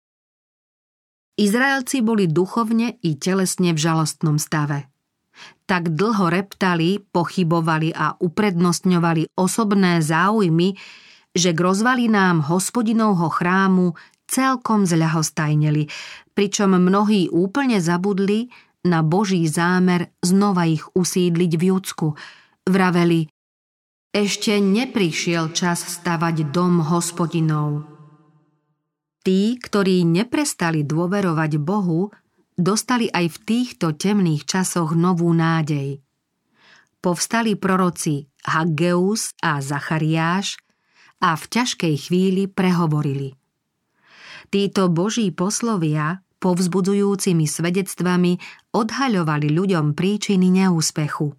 Izraelci 1.36 2.00
boli 2.00 2.30
duchovne 2.30 2.96
i 3.02 3.18
telesne 3.18 3.74
v 3.74 3.78
žalostnom 3.78 4.40
stave. 4.40 4.88
Tak 5.66 5.92
dlho 5.92 6.30
reptali, 6.30 7.02
pochybovali 7.02 7.90
a 7.90 8.14
uprednostňovali 8.16 9.34
osobné 9.34 9.98
záujmy, 9.98 10.78
že 11.34 11.50
k 11.50 11.58
rozvalinám 11.58 12.46
hospodinovho 12.46 13.28
chrámu 13.28 13.98
celkom 14.30 14.86
zľahostajneli, 14.86 15.90
pričom 16.32 16.78
mnohí 16.78 17.28
úplne 17.28 17.82
zabudli 17.82 18.48
na 18.86 19.02
Boží 19.02 19.44
zámer 19.50 20.14
znova 20.22 20.68
ich 20.70 20.84
usídliť 20.94 21.52
v 21.58 21.62
Judsku. 21.74 22.06
Vraveli, 22.64 23.28
ešte 24.14 24.62
neprišiel 24.62 25.50
čas 25.50 25.82
stavať 25.82 26.54
dom 26.54 26.86
hospodinov. 26.86 27.82
Tí, 29.24 29.56
ktorí 29.56 30.04
neprestali 30.04 30.84
dôverovať 30.84 31.52
Bohu, 31.58 32.12
dostali 32.54 33.08
aj 33.10 33.26
v 33.34 33.36
týchto 33.42 33.96
temných 33.96 34.44
časoch 34.46 34.92
novú 34.94 35.32
nádej. 35.32 35.98
Povstali 37.00 37.56
proroci 37.56 38.28
Haggeus 38.44 39.32
a 39.40 39.58
Zachariáš, 39.64 40.60
a 41.24 41.32
v 41.40 41.44
ťažkej 41.48 41.94
chvíli 41.96 42.44
prehovorili. 42.44 43.32
Títo 44.52 44.92
boží 44.92 45.32
poslovia 45.32 46.20
povzbudzujúcimi 46.44 47.48
svedectvami 47.48 48.36
odhaľovali 48.76 49.48
ľuďom 49.48 49.96
príčiny 49.96 50.52
neúspechu. 50.52 51.32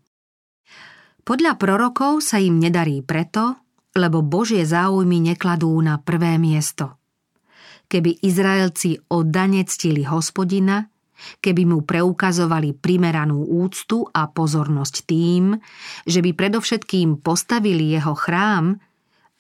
Podľa 1.22 1.62
prorokov 1.62 2.26
sa 2.26 2.42
im 2.42 2.58
nedarí 2.58 3.06
preto, 3.06 3.62
lebo 3.94 4.26
Božie 4.26 4.66
záujmy 4.66 5.22
nekladú 5.22 5.78
na 5.86 6.02
prvé 6.02 6.42
miesto. 6.42 6.98
Keby 7.86 8.26
Izraelci 8.26 8.98
oddane 9.14 9.62
ctili 9.70 10.02
hospodina, 10.10 10.90
keby 11.40 11.64
mu 11.70 11.86
preukazovali 11.86 12.74
primeranú 12.74 13.46
úctu 13.46 14.10
a 14.10 14.26
pozornosť 14.28 14.96
tým, 15.06 15.56
že 16.04 16.20
by 16.26 16.34
predovšetkým 16.34 17.22
postavili 17.22 17.94
jeho 17.94 18.18
chrám, 18.18 18.82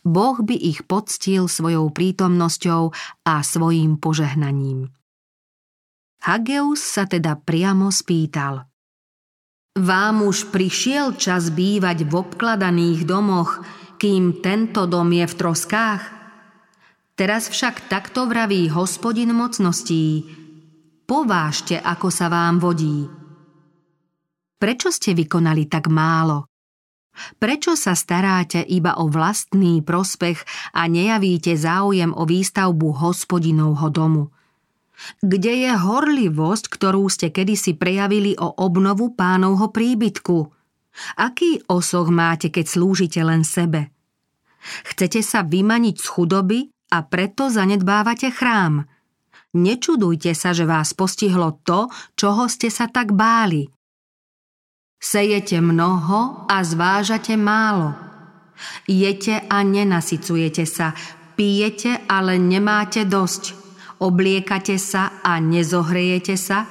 Boh 0.06 0.38
by 0.38 0.54
ich 0.54 0.86
poctil 0.86 1.50
svojou 1.50 1.90
prítomnosťou 1.90 2.94
a 3.26 3.34
svojím 3.42 3.98
požehnaním. 3.98 4.94
Hageus 6.22 6.86
sa 6.86 7.10
teda 7.10 7.42
priamo 7.42 7.90
spýtal. 7.90 8.70
Vám 9.76 10.24
už 10.24 10.54
prišiel 10.56 11.18
čas 11.20 11.52
bývať 11.52 12.08
v 12.08 12.14
obkladaných 12.22 13.04
domoch, 13.04 13.60
kým 14.00 14.40
tento 14.40 14.88
dom 14.88 15.10
je 15.12 15.26
v 15.26 15.36
troskách? 15.36 16.02
Teraz 17.18 17.52
však 17.52 17.92
takto 17.92 18.30
vraví 18.30 18.72
hospodin 18.72 19.36
mocností. 19.36 20.30
Povážte, 21.04 21.82
ako 21.82 22.08
sa 22.08 22.32
vám 22.32 22.62
vodí. 22.62 23.10
Prečo 24.56 24.90
ste 24.90 25.12
vykonali 25.12 25.68
tak 25.68 25.92
málo? 25.92 26.55
Prečo 27.40 27.80
sa 27.80 27.96
staráte 27.96 28.60
iba 28.60 29.00
o 29.00 29.08
vlastný 29.08 29.80
prospech 29.80 30.44
a 30.76 30.88
nejavíte 30.92 31.56
záujem 31.56 32.12
o 32.12 32.28
výstavbu 32.28 32.90
hospodinovho 33.00 33.88
domu? 33.92 34.24
Kde 35.20 35.68
je 35.68 35.72
horlivosť, 35.76 36.72
ktorú 36.72 37.08
ste 37.12 37.32
kedysi 37.32 37.76
prejavili 37.76 38.36
o 38.40 38.48
obnovu 38.64 39.12
pánovho 39.12 39.72
príbytku? 39.72 40.38
Aký 41.20 41.60
osoch 41.68 42.08
máte, 42.08 42.48
keď 42.48 42.66
slúžite 42.72 43.20
len 43.20 43.44
sebe? 43.44 43.92
Chcete 44.88 45.20
sa 45.20 45.44
vymaniť 45.44 45.96
z 46.00 46.08
chudoby 46.08 46.60
a 46.96 47.04
preto 47.04 47.52
zanedbávate 47.52 48.32
chrám. 48.32 48.88
Nečudujte 49.56 50.32
sa, 50.32 50.56
že 50.56 50.64
vás 50.64 50.96
postihlo 50.96 51.60
to, 51.64 51.92
čoho 52.16 52.48
ste 52.48 52.72
sa 52.72 52.88
tak 52.88 53.12
báli– 53.16 53.68
Sejete 55.00 55.62
mnoho 55.62 56.50
a 56.50 56.64
zvážate 56.64 57.38
málo. 57.38 57.94
Jete 58.88 59.44
a 59.46 59.62
nenasycujete 59.62 60.64
sa, 60.64 60.96
pijete, 61.36 62.08
ale 62.08 62.40
nemáte 62.40 63.04
dosť. 63.04 63.54
Obliekate 64.00 64.80
sa 64.80 65.20
a 65.24 65.40
nezohrejete 65.40 66.36
sa. 66.40 66.68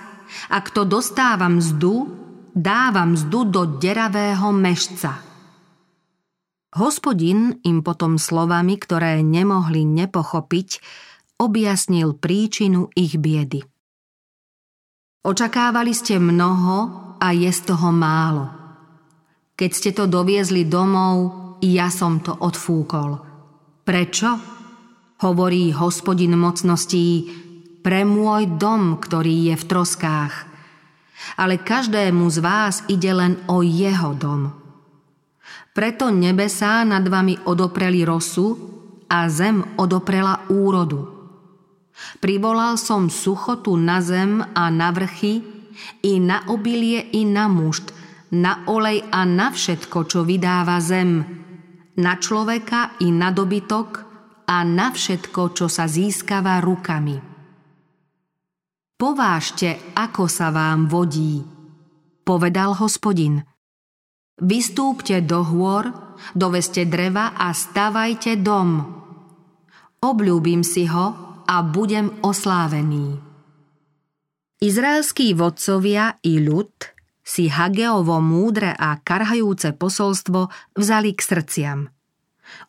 A 0.50 0.58
kto 0.60 0.88
dostáva 0.88 1.46
mzdu, 1.46 2.10
dáva 2.52 3.06
mzdu 3.06 3.40
do 3.48 3.62
deravého 3.78 4.50
mešca. 4.50 5.20
Hospodin 6.74 7.62
im 7.62 7.86
potom 7.86 8.18
slovami, 8.18 8.74
ktoré 8.82 9.22
nemohli 9.22 9.86
nepochopiť, 9.86 10.68
objasnil 11.38 12.18
príčinu 12.18 12.90
ich 12.98 13.14
biedy. 13.14 13.62
Očakávali 15.24 15.96
ste 15.96 16.20
mnoho 16.20 17.16
a 17.16 17.32
je 17.32 17.48
z 17.48 17.60
toho 17.64 17.88
málo. 17.88 18.44
Keď 19.56 19.70
ste 19.72 19.90
to 19.96 20.04
doviezli 20.04 20.68
domov, 20.68 21.16
ja 21.64 21.88
som 21.88 22.20
to 22.20 22.36
odfúkol. 22.44 23.24
Prečo? 23.88 24.28
Hovorí 25.24 25.72
hospodin 25.72 26.36
mocností, 26.36 27.32
pre 27.80 28.04
môj 28.04 28.60
dom, 28.60 29.00
ktorý 29.00 29.48
je 29.48 29.54
v 29.56 29.64
troskách. 29.64 30.34
Ale 31.40 31.56
každému 31.56 32.28
z 32.28 32.38
vás 32.44 32.84
ide 32.92 33.08
len 33.16 33.40
o 33.48 33.64
jeho 33.64 34.12
dom. 34.12 34.52
Preto 35.72 36.12
nebesá 36.12 36.84
nad 36.84 37.08
vami 37.08 37.40
odopreli 37.48 38.04
rosu 38.04 38.60
a 39.08 39.24
zem 39.32 39.64
odoprela 39.80 40.44
úrodu. 40.52 41.13
Privolal 42.20 42.80
som 42.80 43.12
suchotu 43.12 43.76
na 43.76 44.00
zem 44.00 44.40
a 44.40 44.70
na 44.70 44.88
vrchy 44.94 45.42
i 46.02 46.20
na 46.20 46.46
obilie, 46.48 47.10
i 47.12 47.26
na 47.26 47.50
mušt, 47.50 47.92
na 48.34 48.66
olej 48.66 49.04
a 49.10 49.22
na 49.26 49.50
všetko, 49.50 49.98
čo 50.08 50.20
vydáva 50.22 50.78
zem, 50.82 51.22
na 51.98 52.12
človeka 52.18 52.98
i 53.02 53.10
na 53.14 53.30
dobytok 53.30 53.88
a 54.50 54.56
na 54.66 54.90
všetko, 54.90 55.54
čo 55.54 55.66
sa 55.70 55.86
získava 55.86 56.58
rukami. 56.58 57.16
Povážte, 58.94 59.94
ako 59.94 60.30
sa 60.30 60.54
vám 60.54 60.86
vodí, 60.86 61.42
povedal 62.22 62.78
hospodin. 62.78 63.42
Vystúpte 64.38 65.22
do 65.22 65.46
hôr, 65.46 65.90
doveste 66.34 66.86
dreva 66.86 67.34
a 67.38 67.54
stavajte 67.54 68.38
dom. 68.42 68.82
Obľúbim 70.02 70.66
si 70.66 70.90
ho 70.90 71.23
a 71.44 71.62
budem 71.62 72.10
oslávený. 72.24 73.20
Izraelskí 74.64 75.36
vodcovia 75.36 76.16
i 76.24 76.40
ľud 76.40 76.72
si 77.24 77.48
Hageovo 77.48 78.20
múdre 78.20 78.72
a 78.72 78.96
karhajúce 79.00 79.76
posolstvo 79.76 80.48
vzali 80.76 81.12
k 81.16 81.20
srdciam. 81.20 81.80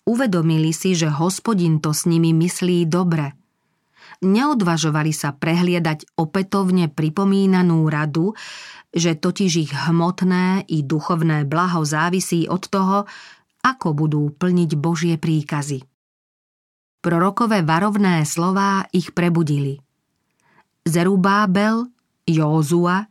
Uvedomili 0.07 0.71
si, 0.71 0.95
že 0.95 1.11
hospodin 1.11 1.83
to 1.83 1.91
s 1.91 2.07
nimi 2.07 2.31
myslí 2.31 2.87
dobre. 2.87 3.35
Neodvažovali 4.23 5.11
sa 5.11 5.35
prehliadať 5.35 6.15
opätovne 6.15 6.87
pripomínanú 6.87 7.83
radu, 7.91 8.31
že 8.95 9.19
totiž 9.19 9.51
ich 9.59 9.71
hmotné 9.75 10.63
i 10.71 10.87
duchovné 10.87 11.43
blaho 11.43 11.83
závisí 11.83 12.47
od 12.47 12.63
toho, 12.71 12.97
ako 13.59 13.87
budú 13.91 14.31
plniť 14.31 14.71
Božie 14.79 15.19
príkazy. 15.19 15.83
Prorokové 17.05 17.61
varovné 17.61 18.25
slová 18.25 18.89
ich 18.89 19.13
prebudili. 19.13 19.77
Zerubábel, 20.89 21.85
Józua 22.25 23.05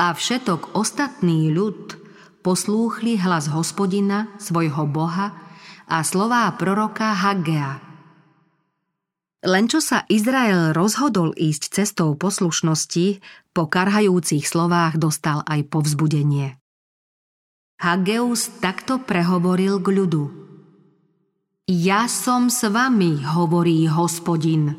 a 0.00 0.06
všetok 0.16 0.72
ostatný 0.72 1.52
ľud 1.52 1.92
poslúchli 2.40 3.20
hlas 3.20 3.52
hospodina, 3.52 4.32
svojho 4.40 4.88
boha 4.88 5.36
a 5.84 6.00
slová 6.00 6.48
proroka 6.56 7.12
Hagea. 7.12 7.84
Len 9.44 9.68
čo 9.68 9.84
sa 9.84 10.08
Izrael 10.08 10.72
rozhodol 10.72 11.36
ísť 11.36 11.84
cestou 11.84 12.16
poslušnosti, 12.16 13.20
po 13.52 13.68
karhajúcich 13.68 14.48
slovách 14.48 14.96
dostal 14.96 15.44
aj 15.44 15.68
povzbudenie. 15.68 16.56
Hageus 17.76 18.48
takto 18.64 19.04
prehovoril 19.04 19.84
k 19.84 20.00
ľudu. 20.00 20.41
Ja 21.70 22.10
som 22.10 22.50
s 22.50 22.66
vami, 22.66 23.22
hovorí 23.22 23.86
hospodin. 23.86 24.74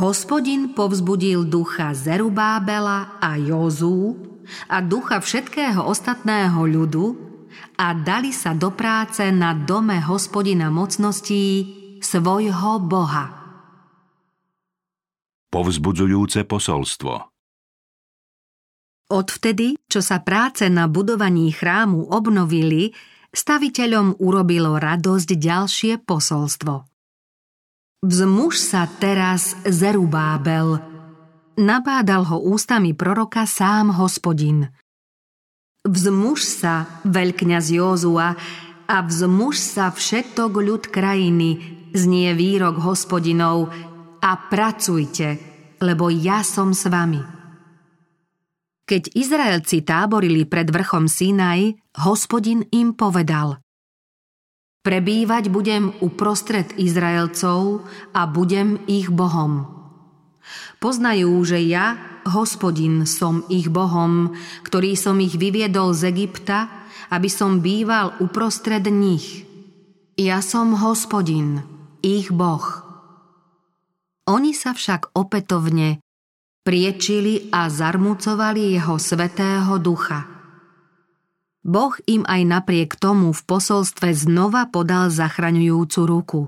Hospodin 0.00 0.72
povzbudil 0.72 1.44
ducha 1.44 1.92
Zerubábela 1.92 3.20
a 3.20 3.36
Jozú 3.36 4.16
a 4.64 4.80
ducha 4.80 5.20
všetkého 5.20 5.84
ostatného 5.84 6.56
ľudu 6.56 7.06
a 7.76 7.92
dali 7.92 8.32
sa 8.32 8.56
do 8.56 8.72
práce 8.72 9.28
na 9.28 9.52
dome 9.52 10.00
hospodina 10.00 10.72
mocností 10.72 11.44
svojho 12.00 12.80
Boha. 12.80 13.28
Povzbudzujúce 15.52 16.48
posolstvo 16.48 17.12
Odvtedy, 19.12 19.76
čo 19.84 20.00
sa 20.00 20.24
práce 20.24 20.64
na 20.72 20.88
budovaní 20.88 21.52
chrámu 21.52 22.08
obnovili, 22.08 22.96
staviteľom 23.34 24.22
urobilo 24.22 24.78
radosť 24.78 25.28
ďalšie 25.34 25.92
posolstvo– 26.06 26.74
Vzmuž 28.04 28.60
sa 28.60 28.84
teraz 28.84 29.56
Zerubábel. 29.64 30.76
Napádal 31.56 32.28
ho 32.28 32.36
ústami 32.36 32.92
proroka 32.92 33.48
sám 33.48 33.96
hospodin. 33.96 34.68
Vzmuž 35.88 36.44
sa, 36.44 37.00
veľkňaz 37.08 37.72
Józua, 37.72 38.36
a 38.84 38.96
vzmuž 39.00 39.56
sa 39.56 39.88
všetok 39.88 40.52
ľud 40.52 40.92
krajiny, 40.92 41.56
znie 41.96 42.36
výrok 42.36 42.76
hospodinov, 42.84 43.72
a 44.20 44.36
pracujte, 44.52 45.40
lebo 45.80 46.12
ja 46.12 46.44
som 46.44 46.76
s 46.76 46.84
vami. 46.84 47.24
Keď 48.84 49.16
Izraelci 49.16 49.80
táborili 49.80 50.44
pred 50.44 50.68
vrchom 50.68 51.08
Sinaj, 51.08 51.72
hospodin 52.04 52.68
im 52.68 52.92
povedal 52.92 53.64
Prebývať 54.84 55.48
budem 55.48 55.96
uprostred 56.04 56.76
Izraelcov 56.76 57.88
a 58.12 58.28
budem 58.28 58.76
ich 58.84 59.08
Bohom. 59.08 59.64
Poznajú, 60.84 61.32
že 61.48 61.64
ja, 61.64 61.96
hospodin, 62.28 63.08
som 63.08 63.48
ich 63.48 63.72
Bohom, 63.72 64.36
ktorý 64.68 65.00
som 65.00 65.16
ich 65.16 65.40
vyviedol 65.40 65.96
z 65.96 66.12
Egypta, 66.12 66.68
aby 67.08 67.32
som 67.32 67.64
býval 67.64 68.20
uprostred 68.20 68.84
nich. 68.92 69.48
Ja 70.20 70.44
som 70.44 70.76
hospodin, 70.76 71.64
ich 72.04 72.28
Boh. 72.28 72.84
Oni 74.28 74.52
sa 74.52 74.76
však 74.76 75.16
opätovne 75.16 76.03
priečili 76.64 77.52
a 77.52 77.68
zarmucovali 77.68 78.74
jeho 78.74 78.96
svetého 78.96 79.76
ducha– 79.78 80.26
Boh 81.64 81.96
im 82.04 82.28
aj 82.28 82.44
napriek 82.44 83.00
tomu 83.00 83.32
v 83.32 83.40
posolstve 83.48 84.12
znova 84.12 84.68
podal 84.68 85.08
zachraňujúcu 85.08 86.00
ruku. 86.04 86.40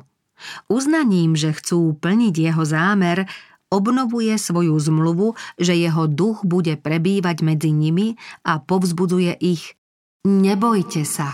Uznaním, 0.69 1.33
že 1.33 1.57
chcú 1.57 1.97
plniť 1.97 2.35
jeho 2.37 2.61
zámer, 2.69 3.25
obnovuje 3.73 4.37
svoju 4.37 4.77
zmluvu, 4.77 5.33
že 5.57 5.73
jeho 5.73 6.05
duch 6.05 6.45
bude 6.45 6.77
prebývať 6.77 7.41
medzi 7.41 7.73
nimi 7.73 8.21
a 8.45 8.61
povzbudzuje 8.61 9.41
ich 9.41 9.73
Nebojte 10.29 11.09
sa. 11.09 11.33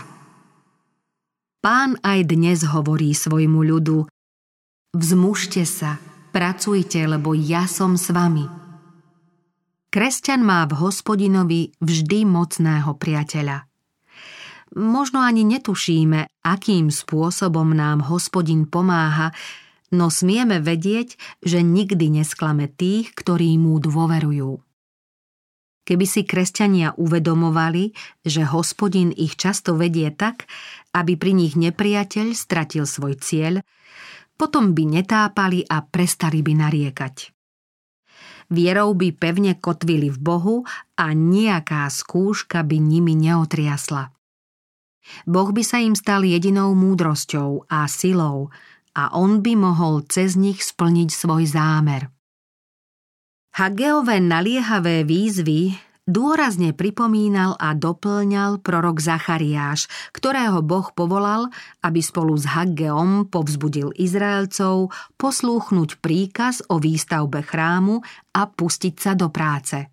Pán 1.59 1.99
aj 1.99 2.31
dnes 2.31 2.63
hovorí 2.63 3.11
svojmu 3.11 3.67
ľudu 3.67 4.07
Vzmužte 4.95 5.67
sa, 5.67 5.99
pracujte, 6.31 7.03
lebo 7.03 7.35
ja 7.35 7.67
som 7.67 7.99
s 7.99 8.13
vami. 8.13 8.62
Kresťan 9.93 10.41
má 10.41 10.65
v 10.65 10.89
hospodinovi 10.89 11.69
vždy 11.77 12.25
mocného 12.25 12.97
priateľa. 12.97 13.69
Možno 14.73 15.21
ani 15.21 15.45
netušíme, 15.45 16.41
akým 16.41 16.89
spôsobom 16.89 17.77
nám 17.77 18.01
hospodin 18.09 18.65
pomáha, 18.65 19.29
no 19.93 20.09
smieme 20.09 20.57
vedieť, 20.65 21.13
že 21.45 21.61
nikdy 21.61 22.09
nesklame 22.09 22.73
tých, 22.73 23.13
ktorí 23.13 23.53
mu 23.61 23.77
dôverujú. 23.77 24.65
Keby 25.85 26.05
si 26.09 26.25
kresťania 26.25 26.97
uvedomovali, 26.97 27.93
že 28.25 28.49
hospodin 28.49 29.13
ich 29.13 29.37
často 29.37 29.77
vedie 29.77 30.09
tak, 30.09 30.49
aby 30.97 31.21
pri 31.21 31.37
nich 31.37 31.53
nepriateľ 31.53 32.33
stratil 32.33 32.89
svoj 32.89 33.21
cieľ, 33.21 33.61
potom 34.41 34.73
by 34.73 34.89
netápali 34.89 35.61
a 35.69 35.85
prestali 35.85 36.41
by 36.41 36.65
nariekať. 36.65 37.32
Vierou 38.53 38.93
by 38.93 39.09
pevne 39.17 39.57
kotvili 39.57 40.13
v 40.13 40.19
Bohu 40.21 40.57
a 40.93 41.09
nejaká 41.17 41.89
skúška 41.89 42.61
by 42.61 42.77
nimi 42.77 43.17
neotriasla. 43.17 44.13
Boh 45.25 45.49
by 45.49 45.63
sa 45.65 45.81
im 45.81 45.97
stal 45.97 46.21
jedinou 46.23 46.77
múdrosťou 46.77 47.65
a 47.67 47.89
silou 47.89 48.53
a 48.93 49.09
on 49.17 49.41
by 49.41 49.57
mohol 49.57 50.05
cez 50.05 50.37
nich 50.37 50.61
splniť 50.61 51.09
svoj 51.09 51.49
zámer. 51.49 52.13
Hageové 53.57 54.21
naliehavé 54.21 55.01
výzvy 55.01 55.73
dôrazne 56.03 56.75
pripomínal 56.75 57.55
a 57.59 57.71
doplňal 57.71 58.59
prorok 58.59 58.99
Zachariáš, 58.99 59.87
ktorého 60.11 60.59
Boh 60.59 60.91
povolal, 60.91 61.47
aby 61.83 62.03
spolu 62.03 62.35
s 62.35 62.47
Haggeom 62.47 63.31
povzbudil 63.31 63.95
Izraelcov 63.95 64.91
poslúchnuť 65.15 66.03
príkaz 66.03 66.63
o 66.67 66.79
výstavbe 66.79 67.43
chrámu 67.43 68.03
a 68.35 68.41
pustiť 68.47 68.95
sa 68.99 69.11
do 69.15 69.31
práce. 69.31 69.87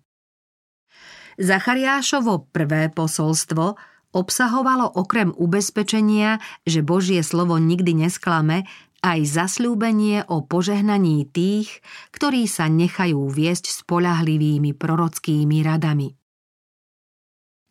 Zachariášovo 1.39 2.51
prvé 2.51 2.91
posolstvo 2.91 3.79
obsahovalo 4.11 4.91
okrem 4.99 5.31
ubezpečenia, 5.31 6.43
že 6.67 6.83
Božie 6.83 7.23
slovo 7.23 7.55
nikdy 7.55 7.95
nesklame, 7.95 8.67
aj 9.01 9.19
zasľúbenie 9.25 10.29
o 10.29 10.45
požehnaní 10.45 11.25
tých, 11.25 11.81
ktorí 12.13 12.45
sa 12.45 12.69
nechajú 12.69 13.25
viesť 13.29 13.73
spolahlivými 13.85 14.77
prorockými 14.77 15.57
radami. 15.65 16.13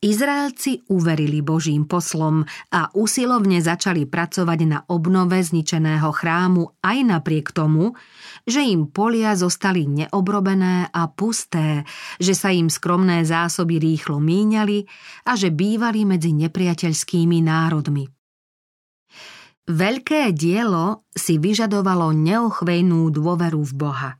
Izraelci 0.00 0.80
uverili 0.88 1.44
Božím 1.44 1.84
poslom 1.84 2.40
a 2.72 2.88
usilovne 2.96 3.60
začali 3.60 4.08
pracovať 4.08 4.60
na 4.64 4.80
obnove 4.88 5.36
zničeného 5.36 6.08
chrámu 6.08 6.80
aj 6.80 6.98
napriek 7.04 7.52
tomu, 7.52 7.92
že 8.48 8.64
im 8.64 8.88
polia 8.88 9.36
zostali 9.36 9.84
neobrobené 9.84 10.88
a 10.88 11.04
pusté, 11.12 11.84
že 12.16 12.32
sa 12.32 12.48
im 12.48 12.72
skromné 12.72 13.28
zásoby 13.28 13.76
rýchlo 13.76 14.24
míňali 14.24 14.88
a 15.28 15.36
že 15.36 15.52
bývali 15.52 16.08
medzi 16.08 16.32
nepriateľskými 16.32 17.44
národmi. 17.44 18.19
Veľké 19.70 20.34
dielo 20.34 21.06
si 21.14 21.38
vyžadovalo 21.38 22.10
neochvejnú 22.10 23.06
dôveru 23.14 23.62
v 23.62 23.72
Boha. 23.78 24.10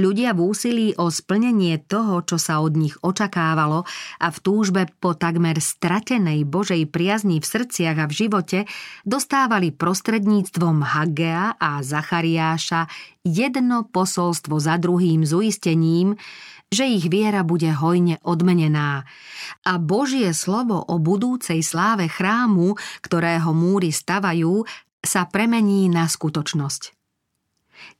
Ľudia 0.00 0.32
v 0.32 0.40
úsilí 0.48 0.88
o 0.96 1.12
splnenie 1.12 1.76
toho, 1.76 2.24
čo 2.24 2.40
sa 2.40 2.64
od 2.64 2.72
nich 2.80 2.96
očakávalo 3.04 3.84
a 4.16 4.26
v 4.32 4.38
túžbe 4.40 4.88
po 4.96 5.12
takmer 5.12 5.60
stratenej 5.60 6.48
Božej 6.48 6.88
priazni 6.88 7.36
v 7.38 7.46
srdciach 7.46 8.00
a 8.00 8.08
v 8.08 8.16
živote 8.16 8.58
dostávali 9.04 9.70
prostredníctvom 9.76 10.82
Hagea 10.82 11.60
a 11.60 11.84
Zachariáša 11.84 12.88
jedno 13.22 13.86
posolstvo 13.86 14.56
za 14.56 14.80
druhým 14.80 15.22
s 15.22 15.36
uistením, 15.36 16.16
že 16.72 16.88
ich 16.88 17.12
viera 17.12 17.44
bude 17.44 17.68
hojne 17.68 18.16
odmenená. 18.24 19.04
A 19.68 19.72
Božie 19.76 20.32
slovo 20.32 20.80
o 20.80 20.96
budúcej 20.96 21.60
sláve 21.60 22.08
chrámu, 22.08 22.74
ktorého 23.04 23.52
múry 23.52 23.92
stavajú, 23.92 24.64
sa 25.04 25.28
premení 25.28 25.92
na 25.92 26.08
skutočnosť. 26.08 26.82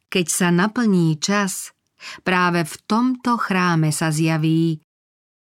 Keď 0.08 0.26
sa 0.26 0.48
naplní 0.48 1.20
čas, 1.20 1.76
práve 2.24 2.64
v 2.64 2.74
tomto 2.88 3.37
chráme 3.37 3.92
sa 3.92 4.08
zjaví 4.08 4.80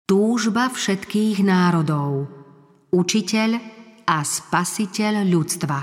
túžba 0.05 0.69
všetkých 0.69 1.41
národov, 1.41 2.29
učiteľ 2.93 3.51
a 4.05 4.21
spasiteľ 4.21 5.25
ľudstva. 5.25 5.79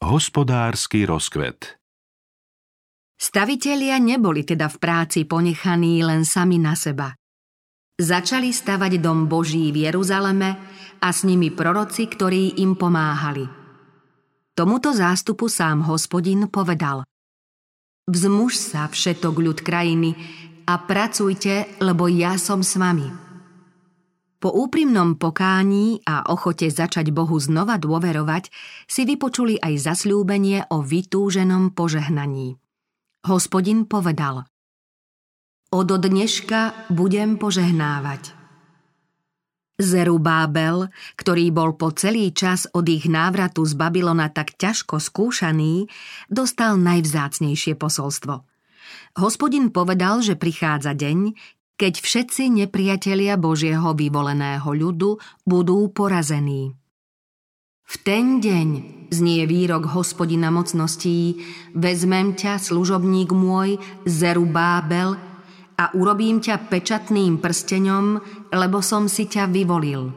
Hospodársky 0.00 1.04
rozkvet 1.04 1.76
Stavitelia 3.16 3.96
neboli 3.96 4.44
teda 4.44 4.68
v 4.68 4.76
práci 4.76 5.24
ponechaní 5.24 6.04
len 6.04 6.28
sami 6.28 6.60
na 6.60 6.76
seba. 6.76 7.16
Začali 7.96 8.52
stavať 8.52 9.00
dom 9.00 9.24
Boží 9.24 9.72
v 9.72 9.88
Jeruzaleme 9.88 10.50
a 11.00 11.08
s 11.08 11.24
nimi 11.24 11.48
proroci, 11.48 12.04
ktorí 12.12 12.60
im 12.60 12.76
pomáhali. 12.76 13.48
Tomuto 14.52 14.92
zástupu 14.92 15.48
sám 15.48 15.88
hospodin 15.88 16.48
povedal 16.52 17.08
Vzmuž 18.04 18.52
sa 18.52 18.84
všetok 18.84 19.34
ľud 19.40 19.58
krajiny 19.64 20.12
a 20.68 20.76
pracujte, 20.84 21.80
lebo 21.80 22.12
ja 22.12 22.36
som 22.36 22.60
s 22.60 22.76
vami. 22.76 23.08
Po 24.36 24.52
úprimnom 24.52 25.16
pokání 25.16 26.04
a 26.04 26.28
ochote 26.28 26.68
začať 26.68 27.08
Bohu 27.16 27.40
znova 27.40 27.80
dôverovať 27.80 28.52
si 28.84 29.08
vypočuli 29.08 29.56
aj 29.56 29.88
zasľúbenie 29.88 30.68
o 30.68 30.84
vytúženom 30.84 31.72
požehnaní. 31.72 32.60
Hospodin 33.26 33.90
povedal 33.90 34.46
Od 35.74 35.88
dneška 35.90 36.86
budem 36.94 37.34
požehnávať. 37.42 38.30
Zerubábel, 39.82 40.94
ktorý 41.18 41.50
bol 41.50 41.74
po 41.74 41.90
celý 41.90 42.30
čas 42.30 42.70
od 42.70 42.86
ich 42.86 43.10
návratu 43.10 43.66
z 43.66 43.74
Babylona 43.74 44.30
tak 44.30 44.54
ťažko 44.54 45.02
skúšaný, 45.02 45.90
dostal 46.30 46.78
najvzácnejšie 46.78 47.74
posolstvo. 47.74 48.46
Hospodin 49.18 49.74
povedal, 49.74 50.22
že 50.22 50.38
prichádza 50.38 50.94
deň, 50.94 51.34
keď 51.82 51.98
všetci 51.98 52.62
nepriatelia 52.62 53.34
Božieho 53.34 53.90
vyvoleného 53.90 54.70
ľudu 54.70 55.18
budú 55.42 55.90
porazení. 55.90 56.78
V 57.86 57.94
ten 58.02 58.42
deň, 58.42 58.68
znie 59.14 59.46
výrok 59.46 59.94
hospodina 59.94 60.50
mocností, 60.50 61.38
vezmem 61.70 62.34
ťa, 62.34 62.58
služobník 62.58 63.30
môj, 63.30 63.78
Zerubábel, 64.02 65.14
a 65.76 65.92
urobím 65.94 66.42
ťa 66.42 66.66
pečatným 66.72 67.38
prsteňom, 67.38 68.06
lebo 68.50 68.80
som 68.80 69.06
si 69.06 69.28
ťa 69.28 69.46
vyvolil. 69.52 70.10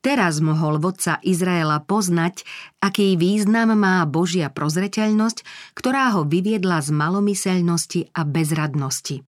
Teraz 0.00 0.38
mohol 0.38 0.78
vodca 0.78 1.18
Izraela 1.26 1.82
poznať, 1.82 2.46
aký 2.78 3.18
význam 3.18 3.74
má 3.74 4.06
Božia 4.06 4.46
prozreteľnosť, 4.54 5.42
ktorá 5.74 6.14
ho 6.14 6.22
vyviedla 6.22 6.78
z 6.78 6.94
malomyselnosti 6.94 8.14
a 8.14 8.22
bezradnosti. 8.22 9.26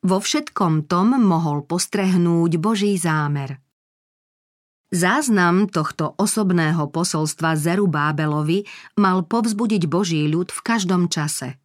Vo 0.00 0.18
všetkom 0.18 0.88
tom 0.88 1.20
mohol 1.20 1.62
postrehnúť 1.62 2.56
Boží 2.56 2.96
zámer– 2.96 3.60
Záznam 4.96 5.68
tohto 5.68 6.16
osobného 6.16 6.88
posolstva 6.88 7.52
Zerubábelovi 7.52 8.64
mal 8.96 9.28
povzbudiť 9.28 9.84
Boží 9.84 10.24
ľud 10.24 10.48
v 10.48 10.60
každom 10.64 11.12
čase. 11.12 11.60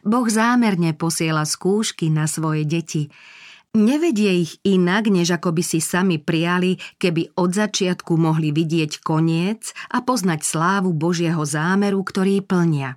Boh 0.00 0.24
zámerne 0.24 0.96
posiela 0.96 1.44
skúšky 1.44 2.08
na 2.08 2.24
svoje 2.24 2.64
deti. 2.64 3.12
Nevedie 3.76 4.48
ich 4.48 4.56
inak, 4.64 5.12
než 5.12 5.36
ako 5.36 5.60
by 5.60 5.62
si 5.62 5.84
sami 5.84 6.16
prijali, 6.16 6.80
keby 6.96 7.36
od 7.36 7.52
začiatku 7.52 8.16
mohli 8.16 8.48
vidieť 8.48 9.04
koniec 9.04 9.76
a 9.92 10.00
poznať 10.00 10.40
slávu 10.40 10.96
Božieho 10.96 11.44
zámeru, 11.44 12.00
ktorý 12.00 12.40
plnia. 12.40 12.96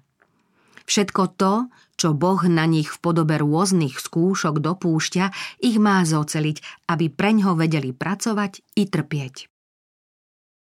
Všetko 0.87 1.23
to, 1.35 1.67
čo 1.99 2.15
Boh 2.15 2.39
na 2.47 2.63
nich 2.71 2.87
v 2.87 3.01
podobe 3.03 3.35
rôznych 3.35 3.99
skúšok 3.99 4.63
dopúšťa, 4.63 5.59
ich 5.59 5.75
má 5.75 6.07
zoceliť, 6.07 6.87
aby 6.87 7.11
preňho 7.11 7.59
vedeli 7.59 7.91
pracovať 7.91 8.63
i 8.79 8.87
trpieť. 8.87 9.52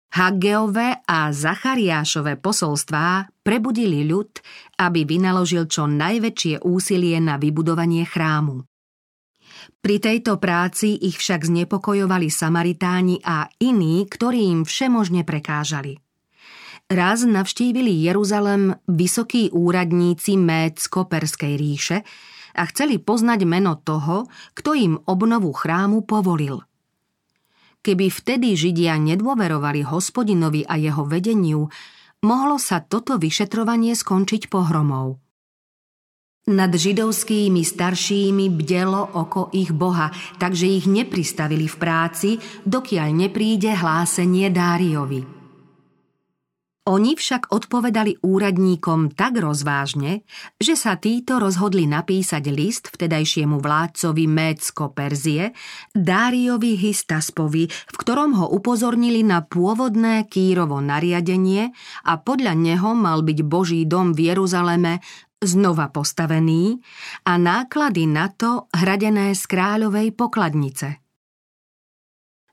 Hageové 0.08 1.04
a 1.04 1.28
Zachariášové 1.28 2.40
posolstvá 2.40 3.28
prebudili 3.44 4.08
ľud, 4.08 4.40
aby 4.80 5.04
vynaložil 5.04 5.68
čo 5.68 5.84
najväčšie 5.84 6.64
úsilie 6.64 7.20
na 7.20 7.36
vybudovanie 7.36 8.08
chrámu. 8.08 8.64
Pri 9.84 9.96
tejto 10.00 10.40
práci 10.40 10.96
ich 10.96 11.20
však 11.20 11.44
znepokojovali 11.44 12.32
Samaritáni 12.32 13.20
a 13.20 13.52
iní, 13.60 14.08
ktorí 14.08 14.48
im 14.48 14.60
všemožne 14.64 15.28
prekážali. 15.28 16.00
Raz 16.88 17.28
navštívili 17.28 17.92
Jeruzalem 18.08 18.80
vysokí 18.88 19.52
úradníci 19.52 20.40
Mécko-Perskej 20.40 21.54
ríše 21.60 22.00
a 22.56 22.64
chceli 22.72 22.96
poznať 22.96 23.44
meno 23.44 23.76
toho, 23.76 24.24
kto 24.56 24.72
im 24.72 24.96
obnovu 25.04 25.52
chrámu 25.52 26.08
povolil– 26.08 26.64
Keby 27.80 28.10
vtedy 28.10 28.58
Židia 28.58 28.98
nedôverovali 28.98 29.86
hospodinovi 29.86 30.66
a 30.66 30.74
jeho 30.76 31.06
vedeniu, 31.06 31.70
mohlo 32.26 32.58
sa 32.58 32.82
toto 32.82 33.16
vyšetrovanie 33.16 33.94
skončiť 33.94 34.50
pohromou. 34.50 35.22
Nad 36.48 36.72
židovskými 36.72 37.60
staršími 37.60 38.48
bdelo 38.48 39.20
oko 39.20 39.52
ich 39.52 39.68
boha, 39.68 40.08
takže 40.40 40.64
ich 40.64 40.88
nepristavili 40.88 41.68
v 41.68 41.76
práci, 41.76 42.30
dokiaľ 42.64 43.08
nepríde 43.12 43.76
hlásenie 43.76 44.48
Dáriovi. 44.48 45.37
Oni 46.88 47.12
však 47.12 47.52
odpovedali 47.52 48.24
úradníkom 48.24 49.12
tak 49.12 49.36
rozvážne, 49.44 50.24
že 50.56 50.72
sa 50.72 50.96
títo 50.96 51.36
rozhodli 51.36 51.84
napísať 51.84 52.48
list 52.48 52.88
vtedajšiemu 52.88 53.60
vládcovi 53.60 54.24
Mécko 54.24 54.88
Perzie, 54.96 55.52
Dáriovi 55.92 56.80
Histaspovi, 56.80 57.68
v 57.68 57.96
ktorom 58.00 58.40
ho 58.40 58.48
upozornili 58.56 59.20
na 59.20 59.44
pôvodné 59.44 60.24
Kýrovo 60.32 60.80
nariadenie 60.80 61.76
a 62.08 62.16
podľa 62.16 62.56
neho 62.56 62.96
mal 62.96 63.20
byť 63.20 63.38
Boží 63.44 63.84
dom 63.84 64.16
v 64.16 64.32
Jeruzaleme 64.32 65.04
znova 65.44 65.92
postavený 65.92 66.80
a 67.28 67.36
náklady 67.36 68.08
na 68.08 68.32
to 68.32 68.64
hradené 68.72 69.36
z 69.36 69.44
kráľovej 69.44 70.16
pokladnice. 70.16 71.07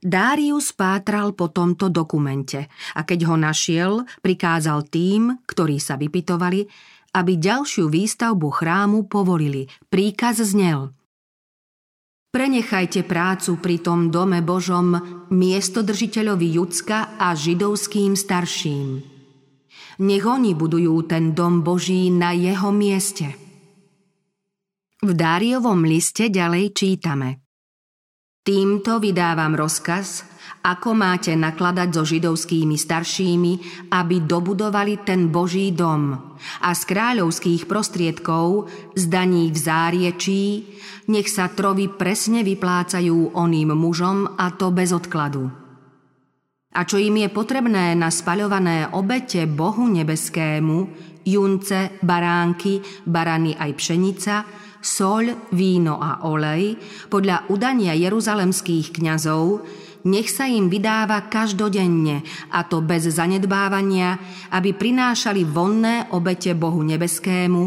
Dárius 0.05 0.69
pátral 0.69 1.33
po 1.33 1.49
tomto 1.49 1.89
dokumente 1.89 2.69
a 2.93 3.01
keď 3.01 3.25
ho 3.25 3.35
našiel, 3.41 4.05
prikázal 4.21 4.85
tým, 4.85 5.41
ktorí 5.49 5.81
sa 5.81 5.97
vypitovali, 5.97 6.61
aby 7.17 7.33
ďalšiu 7.41 7.89
výstavbu 7.89 8.47
chrámu 8.53 9.09
povolili. 9.09 9.65
Príkaz 9.89 10.45
znel. 10.45 10.93
Prenechajte 12.29 13.01
prácu 13.01 13.57
pri 13.57 13.81
tom 13.81 14.13
dome 14.13 14.45
Božom 14.45 14.93
miestodržiteľovi 15.33 16.47
Judska 16.53 17.17
a 17.17 17.33
židovským 17.33 18.13
starším. 18.13 19.01
Nech 20.05 20.25
oni 20.27 20.53
budujú 20.53 21.07
ten 21.09 21.33
dom 21.33 21.65
Boží 21.65 22.13
na 22.13 22.35
jeho 22.35 22.69
mieste. 22.69 23.33
V 25.01 25.11
Dáriovom 25.17 25.81
liste 25.81 26.29
ďalej 26.29 26.77
čítame– 26.77 27.29
Týmto 28.45 29.01
vydávam 29.01 29.57
rozkaz, 29.57 30.21
ako 30.61 30.93
máte 30.93 31.33
nakladať 31.33 31.89
so 31.89 32.05
židovskými 32.05 32.77
staršími, 32.77 33.53
aby 33.89 34.21
dobudovali 34.21 35.01
ten 35.01 35.33
Boží 35.33 35.73
dom 35.73 36.13
a 36.61 36.69
z 36.77 36.81
kráľovských 36.85 37.65
prostriedkov, 37.65 38.69
z 38.93 39.09
v 39.49 39.57
záriečí, 39.57 40.43
nech 41.09 41.25
sa 41.25 41.49
trovy 41.49 41.89
presne 41.89 42.45
vyplácajú 42.45 43.33
oným 43.33 43.73
mužom 43.73 44.37
a 44.37 44.53
to 44.53 44.69
bez 44.69 44.93
odkladu. 44.93 45.49
A 46.77 46.85
čo 46.85 47.01
im 47.01 47.17
je 47.17 47.33
potrebné 47.33 47.97
na 47.97 48.13
spaľované 48.13 48.93
obete 48.93 49.49
Bohu 49.49 49.89
nebeskému, 49.89 50.77
junce, 51.25 51.97
baránky, 52.05 52.77
barany 53.09 53.57
aj 53.57 53.71
pšenica– 53.73 54.35
soľ, 54.85 55.49
víno 55.57 55.97
a 55.97 56.21
olej, 56.29 56.77
podľa 57.09 57.49
udania 57.49 57.97
jeruzalemských 57.97 58.93
kňazov, 58.93 59.65
nech 60.05 60.29
sa 60.29 60.45
im 60.45 60.69
vydáva 60.69 61.25
každodenne, 61.25 62.21
a 62.53 62.61
to 62.69 62.85
bez 62.85 63.09
zanedbávania, 63.09 64.21
aby 64.53 64.77
prinášali 64.77 65.41
vonné 65.41 66.13
obete 66.13 66.53
Bohu 66.53 66.85
nebeskému 66.85 67.61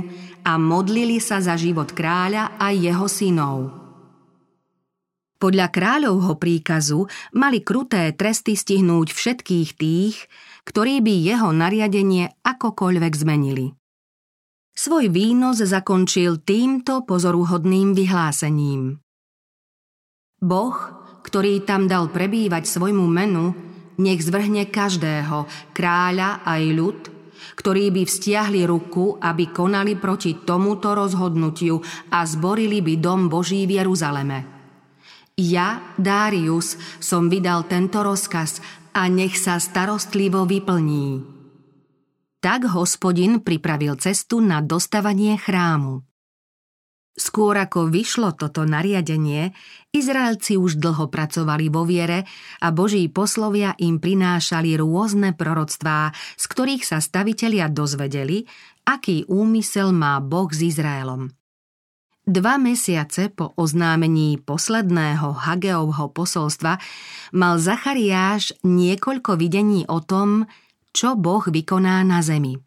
a 0.47 0.55
modlili 0.55 1.19
sa 1.19 1.43
za 1.43 1.59
život 1.59 1.91
kráľa 1.91 2.55
a 2.55 2.71
jeho 2.71 3.11
synov. 3.11 3.75
Podľa 5.39 5.71
kráľovho 5.71 6.35
príkazu 6.35 7.07
mali 7.35 7.63
kruté 7.63 8.11
tresty 8.15 8.59
stihnúť 8.59 9.15
všetkých 9.15 9.71
tých, 9.79 10.27
ktorí 10.67 10.99
by 10.99 11.15
jeho 11.15 11.51
nariadenie 11.55 12.43
akokoľvek 12.43 13.13
zmenili. 13.15 13.78
Svoj 14.79 15.11
výnos 15.11 15.59
zakončil 15.59 16.38
týmto 16.47 17.03
pozoruhodným 17.03 17.99
vyhlásením. 17.99 19.03
Boh, 20.38 20.77
ktorý 21.27 21.67
tam 21.67 21.91
dal 21.91 22.07
prebývať 22.14 22.62
svojmu 22.62 23.03
menu, 23.11 23.59
nech 23.99 24.23
zvrhne 24.23 24.71
každého, 24.71 25.51
kráľa 25.75 26.47
aj 26.47 26.62
ľud, 26.79 26.99
ktorí 27.59 27.91
by 27.91 28.07
vztiahli 28.07 28.62
ruku, 28.71 29.19
aby 29.19 29.51
konali 29.51 29.99
proti 29.99 30.47
tomuto 30.47 30.95
rozhodnutiu 30.95 31.83
a 32.14 32.23
zborili 32.23 32.79
by 32.79 33.03
dom 33.03 33.27
Boží 33.27 33.67
v 33.67 33.83
Jeruzaleme. 33.83 34.47
Ja, 35.35 35.91
Darius, 35.99 36.79
som 37.03 37.27
vydal 37.27 37.67
tento 37.67 38.07
rozkaz 38.07 38.62
a 38.95 39.11
nech 39.11 39.43
sa 39.43 39.59
starostlivo 39.59 40.47
vyplní. 40.47 41.38
Tak 42.38 42.70
hospodin 42.70 43.42
pripravil 43.42 43.98
cestu 43.98 44.38
na 44.38 44.62
dostavanie 44.62 45.35
chrámu. 45.35 46.07
Skôr 47.18 47.59
ako 47.59 47.90
vyšlo 47.90 48.31
toto 48.38 48.62
nariadenie, 48.62 49.51
Izraelci 49.90 50.55
už 50.55 50.79
dlho 50.79 51.11
pracovali 51.11 51.66
vo 51.66 51.83
viere 51.83 52.31
a 52.62 52.70
Boží 52.70 53.11
poslovia 53.11 53.74
im 53.83 53.98
prinášali 53.98 54.79
rôzne 54.79 55.35
proroctvá, 55.35 56.14
z 56.38 56.44
ktorých 56.46 56.87
sa 56.87 57.03
stavitelia 57.03 57.66
dozvedeli, 57.66 58.46
aký 58.87 59.27
úmysel 59.27 59.90
má 59.90 60.22
Boh 60.22 60.46
s 60.46 60.62
Izraelom. 60.62 61.35
Dva 62.22 62.55
mesiace 62.55 63.35
po 63.35 63.51
oznámení 63.59 64.38
posledného 64.38 65.42
Hageovho 65.42 66.14
posolstva 66.14 66.79
mal 67.35 67.59
Zachariáš 67.59 68.55
niekoľko 68.62 69.35
videní 69.35 69.83
o 69.90 69.98
tom, 69.98 70.46
čo 70.92 71.14
Boh 71.18 71.44
vykoná 71.44 72.03
na 72.05 72.22
zemi. 72.24 72.59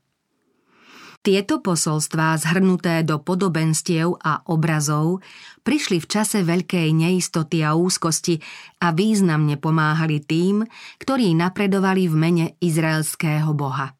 Tieto 1.21 1.61
posolstvá, 1.61 2.33
zhrnuté 2.41 3.05
do 3.05 3.21
podobenstiev 3.21 4.17
a 4.25 4.41
obrazov, 4.49 5.21
prišli 5.61 6.01
v 6.01 6.09
čase 6.09 6.41
veľkej 6.41 6.89
neistoty 6.97 7.61
a 7.61 7.77
úzkosti 7.77 8.41
a 8.81 8.89
významne 8.89 9.61
pomáhali 9.61 10.17
tým, 10.17 10.65
ktorí 10.97 11.37
napredovali 11.37 12.09
v 12.09 12.15
mene 12.17 12.45
izraelského 12.57 13.53
boha. 13.53 13.93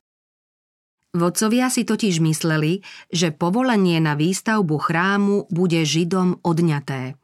Vodcovia 1.13 1.69
si 1.69 1.86
totiž 1.86 2.23
mysleli, 2.25 2.81
že 3.13 3.29
povolenie 3.29 4.01
na 4.01 4.17
výstavbu 4.17 4.81
chrámu 4.81 5.51
bude 5.53 5.86
Židom 5.86 6.41
odňaté. 6.41 7.19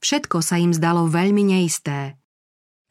Všetko 0.00 0.40
sa 0.40 0.56
im 0.56 0.72
zdalo 0.72 1.04
veľmi 1.04 1.52
neisté. 1.52 2.16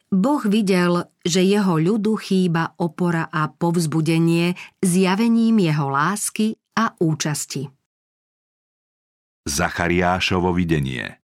Boh 0.08 0.40
videl, 0.48 1.04
že 1.20 1.44
jeho 1.44 1.76
ľudu 1.76 2.16
chýba 2.16 2.72
opora 2.80 3.28
a 3.28 3.52
povzbudenie 3.52 4.56
zjavením 4.80 5.60
jeho 5.60 5.92
lásky 5.92 6.56
a 6.80 6.96
účasti. 6.96 7.68
Zachariášovo 9.44 10.52
videnie 10.56 11.20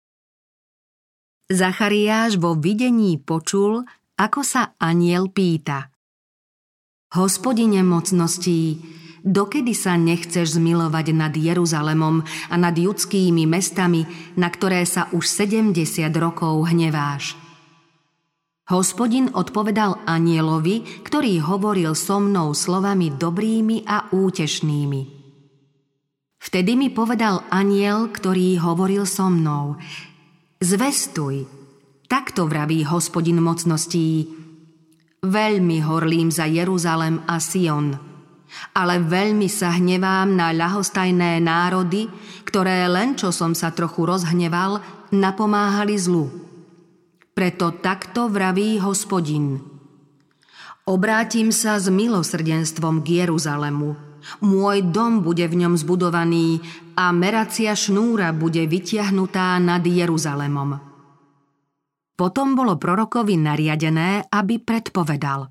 Zachariáš 1.47 2.41
vo 2.43 2.59
videní 2.59 3.19
počul, 3.23 3.87
ako 4.19 4.41
sa 4.41 4.75
aniel 4.79 5.31
pýta. 5.31 5.91
Hospodine 7.13 7.85
mocností, 7.85 8.81
dokedy 9.21 9.77
sa 9.77 10.01
nechceš 10.01 10.57
zmilovať 10.57 11.13
nad 11.13 11.35
Jeruzalemom 11.37 12.25
a 12.49 12.55
nad 12.57 12.73
judskými 12.73 13.45
mestami, 13.45 14.09
na 14.35 14.49
ktoré 14.49 14.83
sa 14.89 15.13
už 15.13 15.29
70 15.29 15.77
rokov 16.17 16.73
hneváš? 16.73 17.42
Hospodin 18.73 19.29
odpovedal 19.37 20.09
anielovi, 20.09 21.05
ktorý 21.05 21.45
hovoril 21.45 21.93
so 21.93 22.17
mnou 22.17 22.57
slovami 22.57 23.13
dobrými 23.13 23.85
a 23.85 24.09
útešnými. 24.09 25.01
Vtedy 26.41 26.73
mi 26.81 26.89
povedal 26.89 27.45
aniel, 27.53 28.09
ktorý 28.09 28.57
hovoril 28.65 29.05
so 29.05 29.29
mnou. 29.29 29.77
Zvestuj, 30.57 31.45
takto 32.09 32.49
vraví 32.49 32.81
hospodin 32.89 33.45
mocností. 33.45 34.33
Veľmi 35.21 35.85
horlím 35.85 36.33
za 36.33 36.49
Jeruzalem 36.49 37.21
a 37.29 37.37
Sion, 37.45 37.93
ale 38.73 39.05
veľmi 39.05 39.53
sa 39.53 39.77
hnevám 39.77 40.33
na 40.33 40.49
ľahostajné 40.49 41.45
národy, 41.45 42.09
ktoré 42.49 42.89
len 42.89 43.21
čo 43.21 43.37
som 43.37 43.53
sa 43.53 43.69
trochu 43.69 44.09
rozhneval, 44.09 44.81
napomáhali 45.13 46.01
zlu. 46.01 46.52
Preto 47.43 47.75
takto 47.75 48.31
vraví 48.31 48.79
hospodin. 48.79 49.59
Obrátim 50.87 51.51
sa 51.51 51.75
s 51.75 51.91
milosrdenstvom 51.91 53.03
k 53.03 53.27
Jeruzalemu. 53.27 53.99
Môj 54.47 54.87
dom 54.87 55.27
bude 55.27 55.51
v 55.51 55.67
ňom 55.67 55.75
zbudovaný 55.75 56.63
a 56.95 57.11
meracia 57.11 57.75
šnúra 57.75 58.31
bude 58.31 58.63
vytiahnutá 58.71 59.59
nad 59.59 59.83
Jeruzalemom. 59.83 60.79
Potom 62.15 62.55
bolo 62.55 62.79
prorokovi 62.79 63.35
nariadené, 63.35 64.31
aby 64.31 64.63
predpovedal. 64.63 65.51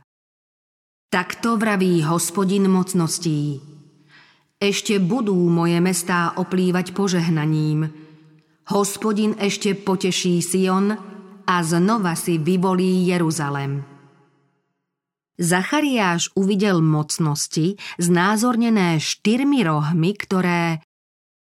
Takto 1.12 1.60
vraví 1.60 2.08
hospodin 2.08 2.72
mocností. 2.72 3.60
Ešte 4.64 4.96
budú 5.04 5.36
moje 5.52 5.76
mestá 5.84 6.40
oplývať 6.40 6.96
požehnaním. 6.96 7.92
Hospodin 8.72 9.36
ešte 9.44 9.76
poteší 9.76 10.40
Sion 10.40 11.11
a 11.52 11.60
znova 11.68 12.16
si 12.16 12.40
vyvolí 12.40 13.12
Jeruzalem. 13.12 13.84
Zachariáš 15.36 16.32
uvidel 16.40 16.80
mocnosti 16.80 17.76
znázornené 18.00 19.04
štyrmi 19.04 19.60
rohmi, 19.68 20.16
ktoré 20.16 20.80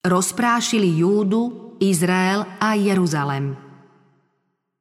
rozprášili 0.07 0.87
Júdu, 1.03 1.75
Izrael 1.83 2.47
a 2.63 2.79
Jeruzalem. 2.79 3.59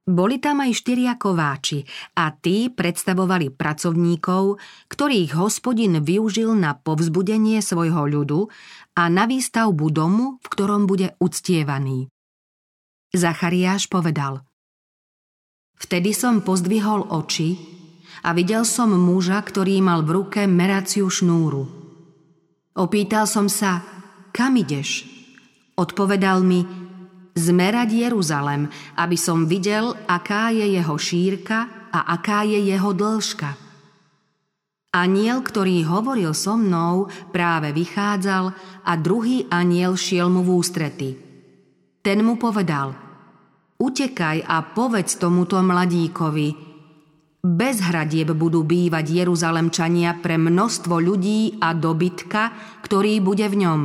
Boli 0.09 0.41
tam 0.41 0.65
aj 0.65 0.73
štyria 0.73 1.21
kováči 1.21 1.85
a 2.17 2.33
tí 2.33 2.73
predstavovali 2.73 3.53
pracovníkov, 3.53 4.57
ktorých 4.89 5.37
hospodin 5.37 6.01
využil 6.01 6.57
na 6.57 6.79
povzbudenie 6.79 7.61
svojho 7.61 8.09
ľudu 8.09 8.49
a 8.97 9.03
na 9.13 9.29
výstavbu 9.29 9.87
domu, 9.93 10.41
v 10.41 10.47
ktorom 10.49 10.89
bude 10.89 11.13
uctievaný. 11.21 12.09
Zachariáš 13.13 13.89
povedal 13.93 14.48
Vtedy 15.79 16.11
som 16.11 16.43
pozdvihol 16.43 17.07
oči 17.15 17.55
a 18.27 18.35
videl 18.35 18.67
som 18.67 18.91
muža, 18.91 19.39
ktorý 19.39 19.79
mal 19.79 20.03
v 20.03 20.23
ruke 20.23 20.43
meraciu 20.51 21.07
šnúru. 21.07 21.65
Opýtal 22.75 23.31
som 23.31 23.47
sa, 23.47 23.83
kam 24.35 24.59
ideš? 24.59 25.07
Odpovedal 25.79 26.43
mi, 26.43 26.67
zmerať 27.39 27.89
Jeruzalem, 27.95 28.67
aby 28.99 29.15
som 29.15 29.47
videl, 29.47 29.95
aká 30.11 30.51
je 30.51 30.67
jeho 30.75 30.99
šírka 30.99 31.91
a 31.95 32.11
aká 32.19 32.43
je 32.43 32.59
jeho 32.59 32.91
dĺžka. 32.91 33.51
Aniel, 34.99 35.47
ktorý 35.47 35.87
hovoril 35.87 36.35
so 36.35 36.59
mnou, 36.59 37.07
práve 37.31 37.71
vychádzal 37.71 38.45
a 38.83 38.93
druhý 38.99 39.47
aniel 39.53 39.95
šiel 39.95 40.27
mu 40.27 40.43
v 40.43 40.51
ústrety. 40.59 41.11
Ten 42.03 42.27
mu 42.27 42.41
povedal, 42.41 43.08
utekaj 43.79 44.43
a 44.43 44.63
povedz 44.75 45.17
tomuto 45.17 45.63
mladíkovi, 45.63 46.69
bez 47.39 47.79
hradieb 47.79 48.35
budú 48.35 48.67
bývať 48.67 49.25
Jeruzalemčania 49.25 50.19
pre 50.19 50.35
množstvo 50.37 50.99
ľudí 50.99 51.63
a 51.63 51.71
dobytka, 51.71 52.51
ktorý 52.83 53.23
bude 53.23 53.47
v 53.47 53.57
ňom. 53.63 53.81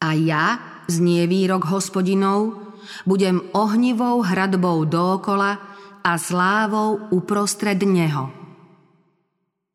A 0.00 0.08
ja, 0.16 0.44
znie 0.88 1.28
výrok 1.28 1.68
hospodinov, 1.68 2.56
budem 3.04 3.44
ohnivou 3.52 4.24
hradbou 4.24 4.88
dookola 4.88 5.60
a 6.00 6.12
slávou 6.16 7.12
uprostred 7.12 7.78
neho. 7.84 8.32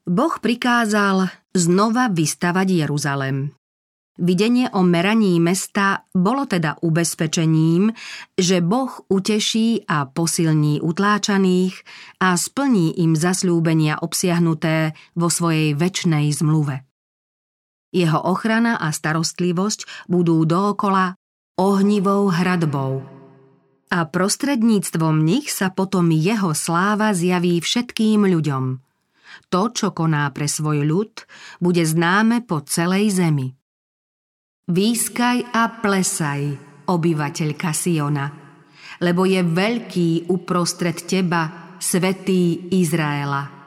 Boh 0.07 0.35
prikázal 0.41 1.29
znova 1.53 2.09
vystavať 2.09 2.67
Jeruzalem. 2.83 3.53
Videnie 4.21 4.69
o 4.69 4.85
meraní 4.85 5.41
mesta 5.41 6.05
bolo 6.13 6.45
teda 6.45 6.77
ubezpečením, 6.85 7.89
že 8.37 8.61
Boh 8.61 9.01
uteší 9.09 9.89
a 9.89 10.05
posilní 10.05 10.77
utláčaných 10.77 11.81
a 12.21 12.37
splní 12.37 13.01
im 13.01 13.17
zasľúbenia 13.17 13.97
obsiahnuté 13.97 14.93
vo 15.17 15.25
svojej 15.25 15.73
väčšnej 15.73 16.29
zmluve. 16.37 16.85
Jeho 17.89 18.21
ochrana 18.21 18.77
a 18.77 18.93
starostlivosť 18.93 20.05
budú 20.05 20.45
dookola 20.45 21.17
ohnivou 21.57 22.29
hradbou. 22.29 23.01
A 23.89 24.05
prostredníctvom 24.05 25.17
nich 25.17 25.49
sa 25.49 25.73
potom 25.73 26.13
jeho 26.13 26.53
sláva 26.53 27.17
zjaví 27.17 27.57
všetkým 27.57 28.29
ľuďom. 28.29 28.85
To, 29.49 29.61
čo 29.73 29.97
koná 29.97 30.29
pre 30.29 30.45
svoj 30.45 30.85
ľud, 30.85 31.25
bude 31.57 31.81
známe 31.81 32.45
po 32.45 32.61
celej 32.61 33.17
zemi. 33.17 33.57
Výskaj 34.71 35.51
a 35.51 35.67
plesaj, 35.83 36.41
obyvateľka 36.87 37.75
Siona, 37.75 38.31
lebo 39.03 39.27
je 39.27 39.43
veľký 39.43 40.31
uprostred 40.31 40.95
teba, 41.03 41.75
svetý 41.75 42.71
Izraela. 42.79 43.60